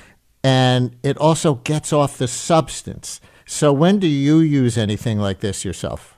and 0.43 0.97
it 1.05 1.17
also 1.19 1.55
gets 1.63 1.93
off 1.93 2.19
the 2.19 2.27
substance. 2.27 3.21
So 3.47 3.73
when 3.73 4.01
do 4.01 4.09
you 4.09 4.41
use 4.41 4.77
anything 4.77 5.21
like 5.21 5.39
this 5.39 5.65
yourself? 5.65 6.17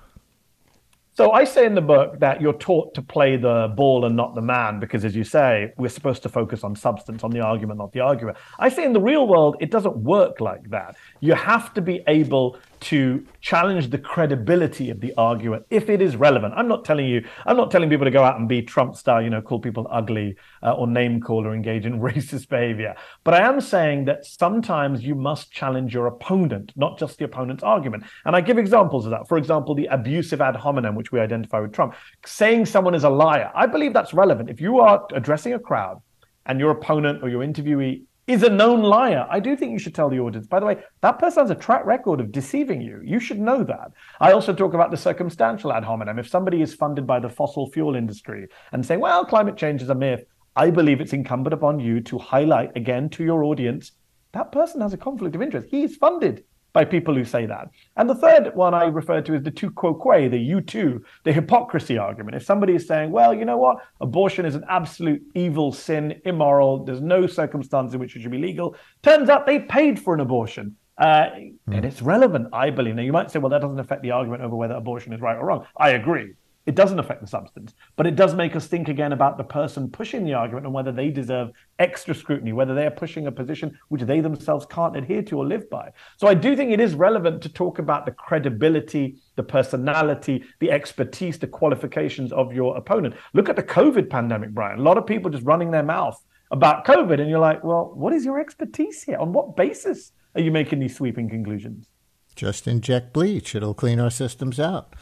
So 1.14 1.32
I 1.32 1.44
say 1.44 1.66
in 1.66 1.74
the 1.74 1.82
book 1.82 2.18
that 2.20 2.40
you're 2.40 2.54
taught 2.54 2.94
to 2.94 3.02
play 3.02 3.36
the 3.36 3.70
ball 3.76 4.06
and 4.06 4.16
not 4.16 4.34
the 4.34 4.40
man 4.40 4.80
because, 4.80 5.04
as 5.04 5.14
you 5.14 5.24
say, 5.24 5.70
we're 5.76 5.90
supposed 5.90 6.22
to 6.22 6.30
focus 6.30 6.64
on 6.64 6.74
substance, 6.74 7.22
on 7.22 7.30
the 7.30 7.40
argument, 7.40 7.78
not 7.78 7.92
the 7.92 8.00
argument. 8.00 8.38
I 8.58 8.70
say 8.70 8.86
in 8.86 8.94
the 8.94 9.00
real 9.00 9.28
world, 9.28 9.56
it 9.60 9.70
doesn't 9.70 9.94
work 9.94 10.40
like 10.40 10.70
that. 10.70 10.96
You 11.20 11.34
have 11.34 11.74
to 11.74 11.82
be 11.82 12.02
able 12.06 12.56
to 12.82 13.24
challenge 13.40 13.90
the 13.90 13.98
credibility 13.98 14.90
of 14.90 15.00
the 15.00 15.14
argument 15.16 15.64
if 15.70 15.88
it 15.88 16.02
is 16.02 16.16
relevant. 16.16 16.52
I'm 16.56 16.68
not 16.68 16.84
telling 16.84 17.06
you, 17.06 17.24
I'm 17.46 17.56
not 17.56 17.70
telling 17.70 17.88
people 17.88 18.04
to 18.04 18.10
go 18.10 18.24
out 18.24 18.38
and 18.38 18.48
be 18.48 18.62
Trump 18.62 18.96
style, 18.96 19.22
you 19.22 19.30
know, 19.30 19.40
call 19.40 19.60
people 19.60 19.86
ugly 19.90 20.36
uh, 20.62 20.72
or 20.72 20.86
name 20.86 21.20
call 21.20 21.46
or 21.46 21.54
engage 21.54 21.86
in 21.86 22.00
racist 22.00 22.48
behavior. 22.48 22.94
But 23.24 23.34
I 23.34 23.48
am 23.48 23.60
saying 23.60 24.06
that 24.06 24.24
sometimes 24.24 25.02
you 25.02 25.14
must 25.14 25.52
challenge 25.52 25.94
your 25.94 26.06
opponent, 26.08 26.72
not 26.76 26.98
just 26.98 27.18
the 27.18 27.24
opponent's 27.24 27.62
argument. 27.62 28.04
And 28.24 28.34
I 28.34 28.40
give 28.40 28.58
examples 28.58 29.04
of 29.06 29.10
that. 29.12 29.28
For 29.28 29.38
example, 29.38 29.74
the 29.74 29.86
abusive 29.86 30.40
ad 30.40 30.56
hominem, 30.56 30.94
which 30.94 31.12
we 31.12 31.20
identify 31.20 31.60
with 31.60 31.72
Trump, 31.72 31.94
saying 32.26 32.66
someone 32.66 32.94
is 32.94 33.04
a 33.04 33.10
liar. 33.10 33.50
I 33.54 33.66
believe 33.66 33.92
that's 33.92 34.12
relevant. 34.12 34.50
If 34.50 34.60
you 34.60 34.80
are 34.80 35.06
addressing 35.14 35.54
a 35.54 35.58
crowd 35.58 36.00
and 36.46 36.58
your 36.58 36.70
opponent 36.70 37.22
or 37.22 37.28
your 37.28 37.42
interviewee 37.42 38.02
is 38.26 38.42
a 38.42 38.48
known 38.48 38.82
liar. 38.82 39.26
I 39.30 39.40
do 39.40 39.56
think 39.56 39.72
you 39.72 39.78
should 39.78 39.94
tell 39.94 40.08
the 40.08 40.20
audience, 40.20 40.46
by 40.46 40.60
the 40.60 40.66
way, 40.66 40.78
that 41.00 41.18
person 41.18 41.42
has 41.42 41.50
a 41.50 41.56
track 41.56 41.84
record 41.84 42.20
of 42.20 42.30
deceiving 42.30 42.80
you. 42.80 43.00
You 43.04 43.18
should 43.18 43.40
know 43.40 43.64
that. 43.64 43.92
I 44.20 44.32
also 44.32 44.52
talk 44.52 44.74
about 44.74 44.90
the 44.90 44.96
circumstantial 44.96 45.72
ad 45.72 45.84
hominem. 45.84 46.18
If 46.18 46.28
somebody 46.28 46.62
is 46.62 46.74
funded 46.74 47.06
by 47.06 47.18
the 47.20 47.28
fossil 47.28 47.70
fuel 47.70 47.96
industry 47.96 48.46
and 48.72 48.84
say, 48.86 48.96
well, 48.96 49.24
climate 49.24 49.56
change 49.56 49.82
is 49.82 49.88
a 49.88 49.94
myth, 49.94 50.24
I 50.54 50.70
believe 50.70 51.00
it's 51.00 51.12
incumbent 51.12 51.54
upon 51.54 51.80
you 51.80 52.00
to 52.02 52.18
highlight 52.18 52.76
again 52.76 53.08
to 53.10 53.24
your 53.24 53.42
audience 53.44 53.92
that 54.32 54.50
person 54.50 54.80
has 54.80 54.92
a 54.92 54.98
conflict 54.98 55.36
of 55.36 55.42
interest. 55.42 55.68
He 55.70 55.82
is 55.82 55.96
funded 55.96 56.44
by 56.72 56.84
people 56.84 57.14
who 57.14 57.24
say 57.24 57.46
that. 57.46 57.68
And 57.96 58.08
the 58.08 58.14
third 58.14 58.54
one 58.54 58.74
I 58.74 58.84
refer 58.84 59.20
to 59.20 59.34
is 59.34 59.42
the 59.42 59.50
tu 59.50 59.70
quoque, 59.70 60.30
the 60.30 60.38
you 60.38 60.60
too, 60.60 61.04
the 61.24 61.32
hypocrisy 61.32 61.98
argument. 61.98 62.36
If 62.36 62.44
somebody 62.44 62.74
is 62.74 62.86
saying, 62.86 63.10
well, 63.10 63.34
you 63.34 63.44
know 63.44 63.58
what, 63.58 63.78
abortion 64.00 64.46
is 64.46 64.54
an 64.54 64.64
absolute 64.68 65.22
evil 65.34 65.72
sin, 65.72 66.20
immoral, 66.24 66.84
there's 66.84 67.00
no 67.00 67.26
circumstance 67.26 67.92
in 67.94 68.00
which 68.00 68.16
it 68.16 68.22
should 68.22 68.30
be 68.30 68.38
legal, 68.38 68.76
turns 69.02 69.28
out 69.28 69.46
they 69.46 69.58
paid 69.58 70.00
for 70.00 70.14
an 70.14 70.20
abortion. 70.20 70.76
Uh, 70.98 71.30
mm. 71.36 71.54
And 71.68 71.84
it's 71.84 72.02
relevant, 72.02 72.48
I 72.52 72.70
believe. 72.70 72.94
Now, 72.94 73.02
you 73.02 73.12
might 73.12 73.30
say, 73.30 73.38
well, 73.38 73.50
that 73.50 73.60
doesn't 73.60 73.78
affect 73.78 74.02
the 74.02 74.10
argument 74.10 74.42
over 74.42 74.54
whether 74.54 74.74
abortion 74.74 75.12
is 75.12 75.20
right 75.20 75.36
or 75.36 75.46
wrong. 75.46 75.66
I 75.76 75.90
agree. 75.90 76.34
It 76.64 76.76
doesn't 76.76 77.00
affect 77.00 77.20
the 77.20 77.26
substance, 77.26 77.74
but 77.96 78.06
it 78.06 78.14
does 78.14 78.34
make 78.34 78.54
us 78.54 78.68
think 78.68 78.88
again 78.88 79.12
about 79.12 79.36
the 79.36 79.42
person 79.42 79.90
pushing 79.90 80.24
the 80.24 80.34
argument 80.34 80.64
and 80.64 80.72
whether 80.72 80.92
they 80.92 81.10
deserve 81.10 81.50
extra 81.80 82.14
scrutiny, 82.14 82.52
whether 82.52 82.72
they 82.72 82.86
are 82.86 82.90
pushing 82.90 83.26
a 83.26 83.32
position 83.32 83.76
which 83.88 84.02
they 84.02 84.20
themselves 84.20 84.64
can't 84.66 84.96
adhere 84.96 85.22
to 85.22 85.38
or 85.38 85.44
live 85.44 85.68
by. 85.70 85.90
So 86.18 86.28
I 86.28 86.34
do 86.34 86.54
think 86.54 86.70
it 86.70 86.78
is 86.78 86.94
relevant 86.94 87.42
to 87.42 87.48
talk 87.48 87.80
about 87.80 88.06
the 88.06 88.12
credibility, 88.12 89.16
the 89.34 89.42
personality, 89.42 90.44
the 90.60 90.70
expertise, 90.70 91.36
the 91.36 91.48
qualifications 91.48 92.32
of 92.32 92.52
your 92.52 92.76
opponent. 92.76 93.16
Look 93.34 93.48
at 93.48 93.56
the 93.56 93.64
COVID 93.64 94.08
pandemic, 94.08 94.50
Brian. 94.50 94.78
A 94.78 94.82
lot 94.82 94.98
of 94.98 95.04
people 95.04 95.32
just 95.32 95.44
running 95.44 95.72
their 95.72 95.82
mouth 95.82 96.22
about 96.52 96.84
COVID, 96.84 97.20
and 97.20 97.28
you're 97.28 97.40
like, 97.40 97.64
well, 97.64 97.92
what 97.94 98.12
is 98.12 98.24
your 98.24 98.38
expertise 98.38 99.02
here? 99.02 99.18
On 99.18 99.32
what 99.32 99.56
basis 99.56 100.12
are 100.36 100.40
you 100.40 100.52
making 100.52 100.78
these 100.78 100.94
sweeping 100.94 101.28
conclusions? 101.28 101.88
Just 102.34 102.66
inject 102.66 103.12
bleach. 103.12 103.54
It'll 103.54 103.74
clean 103.74 104.00
our 104.00 104.10
systems 104.10 104.58
out. 104.58 104.94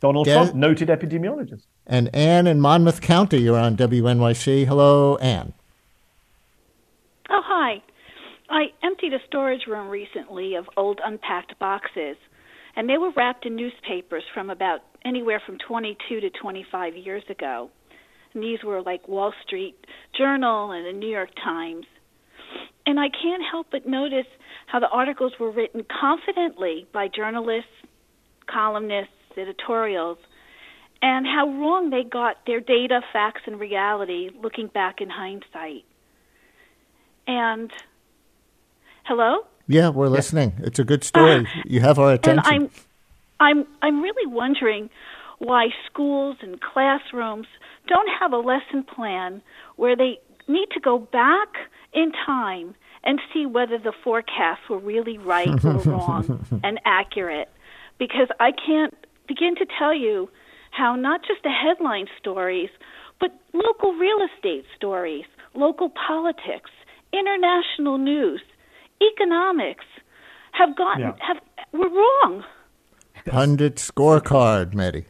Donald 0.00 0.26
Trump, 0.26 0.54
noted 0.54 0.88
epidemiologist. 0.88 1.62
And 1.86 2.14
Anne 2.14 2.46
in 2.46 2.60
Monmouth 2.60 3.00
County, 3.00 3.38
you're 3.38 3.58
on 3.58 3.76
WNYC. 3.76 4.66
Hello, 4.66 5.16
Anne. 5.16 5.52
Oh, 7.30 7.42
hi. 7.44 7.82
I 8.50 8.66
emptied 8.82 9.12
a 9.12 9.18
storage 9.26 9.66
room 9.66 9.88
recently 9.88 10.54
of 10.54 10.66
old 10.76 11.00
unpacked 11.04 11.58
boxes, 11.58 12.16
and 12.76 12.88
they 12.88 12.96
were 12.96 13.10
wrapped 13.16 13.44
in 13.44 13.56
newspapers 13.56 14.24
from 14.32 14.50
about 14.50 14.80
anywhere 15.04 15.40
from 15.44 15.58
22 15.58 16.20
to 16.20 16.30
25 16.30 16.96
years 16.96 17.22
ago. 17.28 17.70
And 18.34 18.42
these 18.42 18.62
were 18.64 18.82
like 18.82 19.08
Wall 19.08 19.32
Street 19.46 19.76
Journal 20.16 20.70
and 20.72 20.86
the 20.86 20.98
New 20.98 21.10
York 21.10 21.30
Times. 21.42 21.86
And 22.86 22.98
I 22.98 23.08
can't 23.08 23.42
help 23.48 23.68
but 23.70 23.86
notice 23.86 24.26
how 24.66 24.80
the 24.80 24.88
articles 24.88 25.32
were 25.38 25.50
written 25.50 25.84
confidently 26.00 26.86
by 26.92 27.08
journalists, 27.08 27.70
columnists, 28.46 29.12
editorials, 29.36 30.18
and 31.00 31.26
how 31.26 31.48
wrong 31.48 31.90
they 31.90 32.02
got 32.02 32.36
their 32.46 32.60
data, 32.60 33.00
facts, 33.12 33.42
and 33.46 33.60
reality 33.60 34.30
looking 34.42 34.68
back 34.68 35.00
in 35.00 35.08
hindsight. 35.08 35.84
And 37.26 37.70
hello? 39.04 39.46
Yeah, 39.68 39.90
we're 39.90 40.08
listening. 40.08 40.54
It's 40.58 40.78
a 40.78 40.84
good 40.84 41.04
story. 41.04 41.40
Uh, 41.40 41.62
you 41.66 41.80
have 41.80 41.98
our 41.98 42.14
attention. 42.14 42.42
And 42.46 42.62
I'm 42.64 42.70
I'm 43.40 43.66
I'm 43.82 44.02
really 44.02 44.32
wondering 44.32 44.90
why 45.38 45.68
schools 45.86 46.36
and 46.40 46.60
classrooms 46.60 47.46
don't 47.86 48.08
have 48.18 48.32
a 48.32 48.38
lesson 48.38 48.82
plan 48.82 49.42
where 49.76 49.94
they 49.94 50.18
need 50.48 50.68
to 50.72 50.80
go 50.80 50.98
back 50.98 51.48
in 51.92 52.12
time 52.26 52.74
and 53.04 53.20
see 53.32 53.46
whether 53.46 53.78
the 53.78 53.92
forecasts 54.04 54.68
were 54.68 54.78
really 54.78 55.18
right 55.18 55.64
or 55.64 55.72
wrong 55.84 56.44
and 56.64 56.80
accurate. 56.84 57.48
Because 57.98 58.28
I 58.40 58.52
can't 58.52 58.94
begin 59.26 59.54
to 59.56 59.66
tell 59.78 59.94
you 59.94 60.28
how 60.70 60.96
not 60.96 61.22
just 61.22 61.42
the 61.42 61.50
headline 61.50 62.06
stories, 62.18 62.70
but 63.20 63.30
local 63.52 63.92
real 63.94 64.18
estate 64.34 64.64
stories, 64.76 65.24
local 65.54 65.90
politics, 65.90 66.70
international 67.12 67.98
news, 67.98 68.42
economics 69.02 69.84
have 70.52 70.76
gotten 70.76 71.02
yeah. 71.02 71.12
have 71.20 71.38
were 71.72 71.88
wrong. 71.88 72.44
Pundit 73.26 73.76
scorecard, 73.76 74.72
Mehdi. 74.74 75.04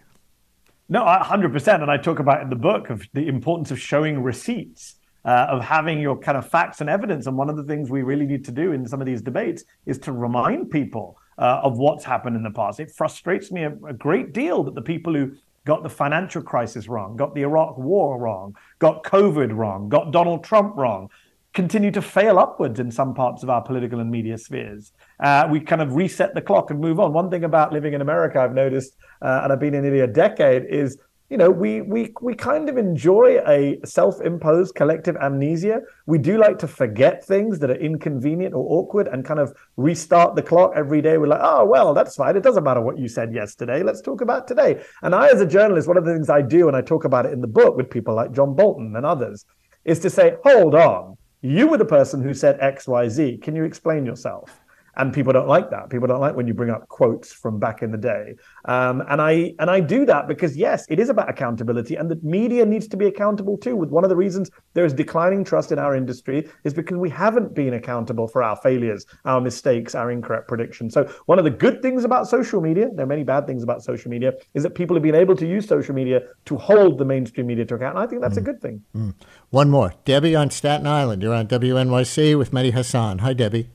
No, 0.88 1.04
hundred 1.04 1.52
percent, 1.52 1.83
and 1.83 1.90
I 1.90 1.99
talk 1.99 2.18
about 2.18 2.42
in 2.42 2.50
the 2.50 2.57
book 2.57 2.90
of 2.90 3.02
the 3.12 3.28
importance 3.28 3.71
of 3.71 3.78
showing 3.78 4.23
receipts 4.23 4.97
uh, 5.28 5.47
of 5.50 5.62
having 5.62 6.00
your 6.00 6.16
kind 6.16 6.38
of 6.38 6.49
facts 6.49 6.80
and 6.80 6.88
evidence. 6.88 7.26
And 7.26 7.37
one 7.37 7.50
of 7.50 7.56
the 7.58 7.64
things 7.64 7.90
we 7.90 8.02
really 8.02 8.25
need 8.25 8.47
to 8.47 8.54
do 8.62 8.73
in 8.73 8.88
some 8.88 9.00
of 9.02 9.06
these 9.06 9.20
debates 9.20 9.62
is 9.85 9.99
to 10.06 10.12
remind 10.12 10.70
people 10.70 11.18
uh, 11.37 11.61
of 11.62 11.76
what's 11.76 12.02
happened 12.02 12.35
in 12.35 12.42
the 12.42 12.50
past. 12.50 12.80
It 12.80 12.90
frustrates 12.90 13.52
me 13.52 13.64
a, 13.64 13.73
a 13.87 13.92
great 13.92 14.32
deal 14.32 14.64
that 14.64 14.75
the 14.75 14.80
people 14.80 15.12
who 15.12 15.32
got 15.66 15.82
the 15.82 15.90
financial 15.90 16.40
crisis 16.40 16.88
wrong, 16.88 17.14
got 17.14 17.35
the 17.35 17.42
Iraq 17.42 17.76
war 17.76 18.18
wrong, 18.18 18.56
got 18.78 19.04
COVID 19.04 19.54
wrong, 19.54 19.90
got 19.90 20.12
Donald 20.12 20.42
Trump 20.44 20.75
wrong, 20.78 21.11
continue 21.52 21.90
to 21.90 22.00
fail 22.00 22.38
upwards 22.38 22.80
in 22.80 22.90
some 22.90 23.12
parts 23.12 23.42
of 23.42 23.50
our 23.50 23.61
political 23.61 24.00
and 24.00 24.11
media 24.11 24.38
spheres. 24.38 24.92
Uh, 25.20 25.47
we 25.50 25.61
kind 25.61 25.82
of 25.82 25.94
reset 25.94 26.35
the 26.35 26.40
clock 26.40 26.70
and 26.70 26.80
move 26.80 26.99
on. 27.00 27.12
One 27.12 27.28
thing 27.30 27.44
about 27.44 27.70
living 27.70 27.92
in 27.92 28.00
America, 28.00 28.40
I've 28.40 28.54
noticed, 28.54 28.97
uh, 29.20 29.40
and 29.42 29.52
I've 29.52 29.61
been 29.61 29.75
in 29.75 29.82
nearly 29.82 30.00
a 30.00 30.06
decade, 30.06 30.64
is 30.64 30.97
you 31.30 31.37
know, 31.37 31.50
we 31.50 31.82
we 31.82 32.14
we 32.23 32.35
kind 32.35 32.70
of 32.70 32.78
enjoy 32.78 33.38
a 33.47 33.78
self-imposed 33.85 34.75
collective 34.75 35.14
amnesia. 35.16 35.82
We 36.06 36.16
do 36.16 36.38
like 36.38 36.58
to 36.61 36.68
forget 36.68 37.23
things 37.23 37.58
that 37.58 37.70
are 37.70 37.76
inconvenient 37.76 38.54
or 38.54 38.64
awkward 38.66 39.08
and 39.08 39.25
kind 39.25 39.38
of 39.38 39.52
restart 39.76 40.37
the 40.37 40.42
clock 40.42 40.73
every 40.75 41.02
day. 41.02 41.18
We're 41.18 41.26
like, 41.26 41.42
oh 41.42 41.66
well, 41.66 41.92
that's 41.92 42.16
fine. 42.16 42.37
It 42.37 42.42
doesn't 42.42 42.64
matter 42.64 42.80
what 42.80 42.99
you 42.99 43.08
said 43.08 43.35
yesterday. 43.35 43.82
Let's 43.82 44.00
talk 44.00 44.23
about 44.23 44.49
today. 44.49 44.82
And 45.02 45.14
I, 45.14 45.28
as 45.28 45.42
a 45.42 45.47
journalist, 45.47 45.87
one 45.87 45.99
of 45.99 46.06
the 46.06 46.14
things 46.14 46.30
I 46.30 46.40
do, 46.40 46.66
and 46.66 46.76
I 46.76 46.80
talk 46.80 47.04
about 47.04 47.26
it 47.26 47.32
in 47.32 47.42
the 47.42 47.47
book 47.47 47.76
with 47.76 47.90
people 47.90 48.14
like 48.14 48.32
John 48.32 48.54
Bolton 48.54 48.97
and 48.97 49.04
others, 49.04 49.44
is 49.85 49.99
to 50.00 50.11
say, 50.11 50.37
hold 50.44 50.75
on, 50.75 51.18
you 51.42 51.66
were 51.66 51.78
the 51.78 51.85
person 51.85 52.23
who 52.23 52.32
said 52.32 52.58
X, 52.61 52.88
Y, 52.88 53.08
Z. 53.08 53.38
Can 53.42 53.54
you 53.54 53.64
explain 53.64 54.06
yourself? 54.06 54.58
And 54.99 55.12
people 55.12 55.33
don't 55.33 55.49
like 55.49 55.71
that. 55.71 55.90
People 55.90 56.09
don't 56.09 56.21
like 56.21 56.35
when 56.35 56.47
you 56.47 56.55
bring 56.55 56.71
up 56.71 56.88
quotes 56.88 57.33
from 57.33 57.59
back 57.59 57.83
in 57.83 57.93
the 57.93 57.99
day. 57.99 58.35
Um, 58.64 59.02
and 59.09 59.23
I 59.23 59.55
and 59.61 59.71
I 59.71 59.81
do 59.81 60.05
that 60.07 60.26
because 60.26 60.57
yes, 60.57 60.85
it 60.88 60.99
is 60.99 61.09
about 61.09 61.31
accountability, 61.31 61.95
and 61.95 62.11
the 62.11 62.19
media 62.23 62.67
needs 62.67 62.88
to 62.88 62.97
be 62.97 63.07
accountable 63.07 63.57
too. 63.57 63.76
With 63.76 63.90
one 63.90 64.05
of 64.05 64.11
the 64.11 64.17
reasons 64.17 64.50
there 64.75 64.85
is 64.85 64.93
declining 64.93 65.45
trust 65.45 65.73
in 65.73 65.78
our 65.78 65.95
industry 65.95 66.49
is 66.64 66.75
because 66.75 66.97
we 66.97 67.11
haven't 67.11 67.55
been 67.55 67.75
accountable 67.75 68.26
for 68.26 68.43
our 68.43 68.57
failures, 68.57 69.07
our 69.25 69.40
mistakes, 69.40 69.95
our 69.95 70.11
incorrect 70.11 70.49
predictions. 70.49 70.95
So 70.95 71.05
one 71.26 71.38
of 71.38 71.45
the 71.45 71.50
good 71.50 71.81
things 71.81 72.05
about 72.05 72.28
social 72.28 72.61
media, 72.61 72.88
there 72.95 73.05
are 73.05 73.09
many 73.09 73.25
bad 73.25 73.47
things 73.47 73.62
about 73.62 73.83
social 73.83 74.11
media, 74.11 74.33
is 74.55 74.62
that 74.64 74.75
people 74.75 74.97
have 74.97 75.02
been 75.02 75.14
able 75.14 75.37
to 75.37 75.47
use 75.47 75.67
social 75.67 75.95
media 75.95 76.23
to 76.47 76.57
hold 76.57 76.99
the 76.99 77.05
mainstream 77.05 77.47
media 77.47 77.64
to 77.67 77.75
account. 77.76 77.97
And 77.97 78.05
I 78.05 78.09
think 78.09 78.21
that's 78.21 78.35
mm. 78.35 78.43
a 78.43 78.45
good 78.45 78.61
thing. 78.61 78.83
Mm. 78.97 79.14
One 79.50 79.71
more, 79.71 79.95
Debbie 80.05 80.35
on 80.35 80.50
Staten 80.50 80.87
Island. 80.87 81.23
You're 81.23 81.35
on 81.35 81.47
WNYC 81.47 82.37
with 82.37 82.50
Mehdi 82.50 82.73
Hasan. 82.73 83.19
Hi, 83.21 83.33
Debbie. 83.33 83.71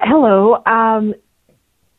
Hello. 0.00 0.62
Um, 0.66 1.14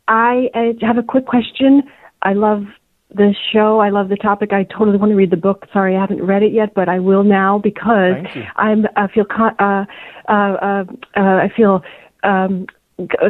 I 0.07 0.49
uh, 0.53 0.85
have 0.85 0.97
a 0.97 1.03
quick 1.03 1.25
question. 1.25 1.83
I 2.21 2.33
love 2.33 2.63
the 3.09 3.33
show. 3.53 3.79
I 3.79 3.89
love 3.89 4.09
the 4.09 4.17
topic. 4.17 4.51
I 4.51 4.63
totally 4.63 4.97
want 4.97 5.11
to 5.11 5.15
read 5.15 5.31
the 5.31 5.37
book. 5.37 5.65
Sorry, 5.71 5.95
I 5.95 6.01
haven't 6.01 6.23
read 6.23 6.43
it 6.43 6.51
yet, 6.51 6.73
but 6.73 6.89
I 6.89 6.99
will 6.99 7.23
now 7.23 7.59
because 7.59 8.13
I'm. 8.55 8.85
I 8.95 9.07
feel. 9.07 9.25
Uh, 9.29 9.85
uh, 10.27 10.31
uh, 10.31 10.83
uh, 11.15 11.19
I 11.19 11.51
feel. 11.55 11.81
Um, 12.23 12.67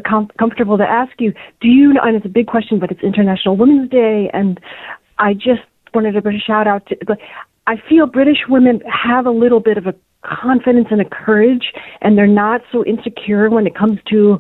com- 0.06 0.30
comfortable 0.38 0.78
to 0.78 0.84
ask 0.84 1.14
you. 1.20 1.34
Do 1.62 1.68
you 1.68 1.94
know? 1.94 2.02
And 2.04 2.16
it's 2.16 2.26
a 2.26 2.30
big 2.30 2.48
question, 2.48 2.80
but 2.80 2.92
it's 2.92 3.02
International 3.02 3.58
Women's 3.58 3.90
Day, 3.90 4.30
and 4.34 4.60
I 5.18 5.34
just 5.34 5.62
wanted 5.94 6.14
to 6.14 6.22
put 6.22 6.36
a 6.36 6.40
shout 6.40 6.68
out 6.68 6.88
to. 6.88 6.98
I 7.68 7.76
feel 7.90 8.06
British 8.06 8.40
women 8.48 8.82
have 8.82 9.26
a 9.26 9.32
little 9.32 9.60
bit 9.60 9.78
of 9.78 9.88
a 9.88 9.96
confidence 10.26 10.88
and 10.92 11.02
a 11.02 11.06
courage, 11.06 11.74
and 12.02 12.18
they're 12.18 12.28
not 12.28 12.62
so 12.72 12.86
insecure 12.86 13.50
when 13.50 13.68
it 13.68 13.76
comes 13.76 14.00
to 14.10 14.40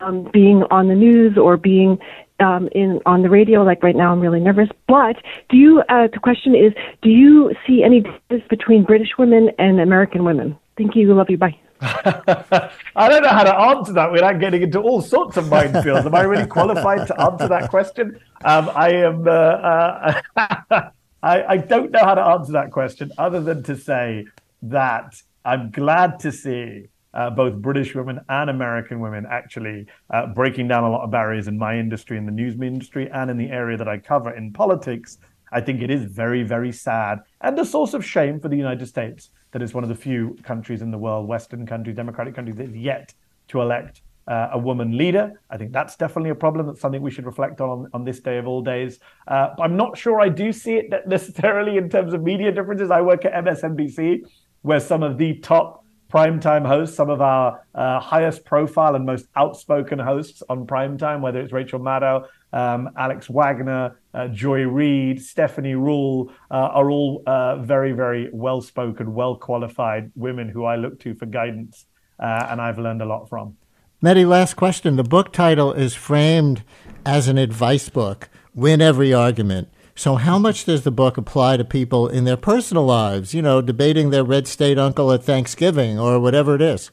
um, 0.00 0.28
being 0.32 0.64
on 0.70 0.88
the 0.88 0.94
news 0.94 1.38
or 1.38 1.56
being 1.56 1.98
um, 2.40 2.68
in 2.72 3.00
on 3.06 3.22
the 3.22 3.30
radio. 3.30 3.62
Like 3.62 3.82
right 3.82 3.96
now, 3.96 4.12
I'm 4.12 4.20
really 4.20 4.40
nervous. 4.40 4.68
But 4.88 5.16
do 5.48 5.56
you? 5.56 5.82
Uh, 5.88 6.08
the 6.12 6.18
question 6.18 6.54
is, 6.54 6.72
do 7.02 7.08
you 7.08 7.54
see 7.66 7.82
any 7.82 8.00
difference 8.00 8.44
between 8.48 8.84
British 8.84 9.10
women 9.18 9.50
and 9.58 9.80
American 9.80 10.24
women? 10.24 10.56
Thank 10.76 10.96
you. 10.96 11.14
Love 11.14 11.30
you. 11.30 11.38
Bye. 11.38 11.58
I 11.82 13.08
don't 13.08 13.22
know 13.22 13.28
how 13.28 13.42
to 13.42 13.56
answer 13.56 13.92
that 13.94 14.12
without 14.12 14.38
getting 14.38 14.62
into 14.62 14.80
all 14.80 15.02
sorts 15.02 15.36
of 15.36 15.46
minefields. 15.46 16.06
Am 16.06 16.14
I 16.14 16.22
really 16.22 16.46
qualified 16.46 17.08
to 17.08 17.20
answer 17.20 17.48
that 17.48 17.70
question? 17.70 18.20
Um, 18.44 18.70
I 18.74 18.90
am. 18.90 19.26
Uh, 19.26 19.30
uh, 19.30 20.20
I, 21.24 21.44
I 21.44 21.56
don't 21.56 21.92
know 21.92 22.00
how 22.00 22.14
to 22.14 22.22
answer 22.22 22.52
that 22.52 22.72
question 22.72 23.12
other 23.16 23.40
than 23.40 23.62
to 23.64 23.76
say 23.76 24.26
that 24.62 25.14
I'm 25.44 25.70
glad 25.70 26.18
to 26.20 26.32
see 26.32 26.86
uh, 27.14 27.30
both 27.30 27.54
British 27.54 27.94
women 27.94 28.20
and 28.28 28.48
American 28.48 29.00
women 29.00 29.26
actually 29.28 29.86
uh, 30.10 30.26
breaking 30.28 30.68
down 30.68 30.84
a 30.84 30.90
lot 30.90 31.02
of 31.02 31.10
barriers 31.10 31.48
in 31.48 31.58
my 31.58 31.78
industry, 31.78 32.16
in 32.16 32.24
the 32.24 32.32
news 32.32 32.54
industry, 32.60 33.10
and 33.12 33.30
in 33.30 33.36
the 33.36 33.50
area 33.50 33.76
that 33.76 33.88
I 33.88 33.98
cover 33.98 34.34
in 34.34 34.52
politics. 34.52 35.18
I 35.52 35.60
think 35.60 35.82
it 35.82 35.90
is 35.90 36.04
very, 36.04 36.42
very 36.42 36.72
sad 36.72 37.20
and 37.42 37.58
a 37.58 37.64
source 37.66 37.92
of 37.92 38.04
shame 38.04 38.40
for 38.40 38.48
the 38.48 38.56
United 38.56 38.86
States 38.86 39.28
that 39.50 39.60
is 39.60 39.74
one 39.74 39.84
of 39.84 39.90
the 39.90 39.94
few 39.94 40.38
countries 40.42 40.80
in 40.80 40.90
the 40.90 40.96
world, 40.96 41.28
Western 41.28 41.66
countries, 41.66 41.94
democratic 41.94 42.34
countries, 42.34 42.56
that 42.56 42.70
is 42.70 42.76
yet 42.76 43.12
to 43.48 43.60
elect 43.60 44.00
uh, 44.26 44.50
a 44.52 44.58
woman 44.58 44.96
leader. 44.96 45.40
I 45.50 45.56
think 45.56 45.72
that's 45.72 45.96
definitely 45.96 46.30
a 46.30 46.34
problem. 46.34 46.66
That's 46.66 46.80
something 46.80 47.02
we 47.02 47.10
should 47.10 47.26
reflect 47.26 47.60
on 47.60 47.88
on 47.92 48.04
this 48.04 48.20
day 48.20 48.38
of 48.38 48.46
all 48.46 48.62
days. 48.62 48.98
Uh, 49.26 49.48
I'm 49.58 49.76
not 49.76 49.98
sure 49.98 50.20
I 50.20 50.28
do 50.28 50.52
see 50.52 50.76
it 50.76 50.90
necessarily 51.06 51.76
in 51.76 51.88
terms 51.88 52.14
of 52.14 52.22
media 52.22 52.52
differences. 52.52 52.90
I 52.90 53.00
work 53.00 53.24
at 53.24 53.32
MSNBC, 53.44 54.22
where 54.62 54.80
some 54.80 55.02
of 55.02 55.18
the 55.18 55.34
top 55.34 55.84
primetime 56.12 56.66
hosts, 56.66 56.96
some 56.96 57.08
of 57.08 57.20
our 57.20 57.64
uh, 57.74 57.98
highest 57.98 58.44
profile 58.44 58.94
and 58.94 59.06
most 59.06 59.26
outspoken 59.34 59.98
hosts 59.98 60.42
on 60.48 60.66
primetime, 60.66 61.20
whether 61.20 61.40
it's 61.40 61.52
Rachel 61.52 61.80
Maddow, 61.80 62.26
um, 62.52 62.90
Alex 62.98 63.28
Wagner, 63.28 63.98
uh, 64.12 64.28
Joy 64.28 64.62
Reid, 64.62 65.22
Stephanie 65.22 65.74
Ruhle, 65.74 66.30
uh, 66.50 66.54
are 66.54 66.90
all 66.90 67.22
uh, 67.26 67.56
very, 67.56 67.92
very 67.92 68.28
well 68.32 68.60
spoken, 68.60 69.14
well 69.14 69.36
qualified 69.36 70.12
women 70.14 70.48
who 70.50 70.64
I 70.64 70.76
look 70.76 71.00
to 71.00 71.14
for 71.14 71.26
guidance 71.26 71.86
uh, 72.18 72.46
and 72.50 72.60
I've 72.60 72.78
learned 72.78 73.02
a 73.02 73.06
lot 73.06 73.28
from. 73.28 73.56
Mehdi, 74.02 74.26
last 74.26 74.54
question. 74.54 74.96
The 74.96 75.04
book 75.04 75.32
title 75.32 75.72
is 75.72 75.94
framed 75.94 76.62
as 77.06 77.28
an 77.28 77.38
advice 77.38 77.88
book 77.88 78.28
Win 78.54 78.80
Every 78.82 79.14
Argument. 79.14 79.68
So, 79.94 80.16
how 80.16 80.38
much 80.38 80.64
does 80.64 80.84
the 80.84 80.90
book 80.90 81.18
apply 81.18 81.58
to 81.58 81.64
people 81.64 82.08
in 82.08 82.24
their 82.24 82.36
personal 82.36 82.84
lives? 82.84 83.34
You 83.34 83.42
know, 83.42 83.60
debating 83.60 84.10
their 84.10 84.24
red 84.24 84.48
state 84.48 84.78
uncle 84.78 85.12
at 85.12 85.22
Thanksgiving 85.22 85.98
or 85.98 86.18
whatever 86.18 86.54
it 86.54 86.62
is. 86.62 86.90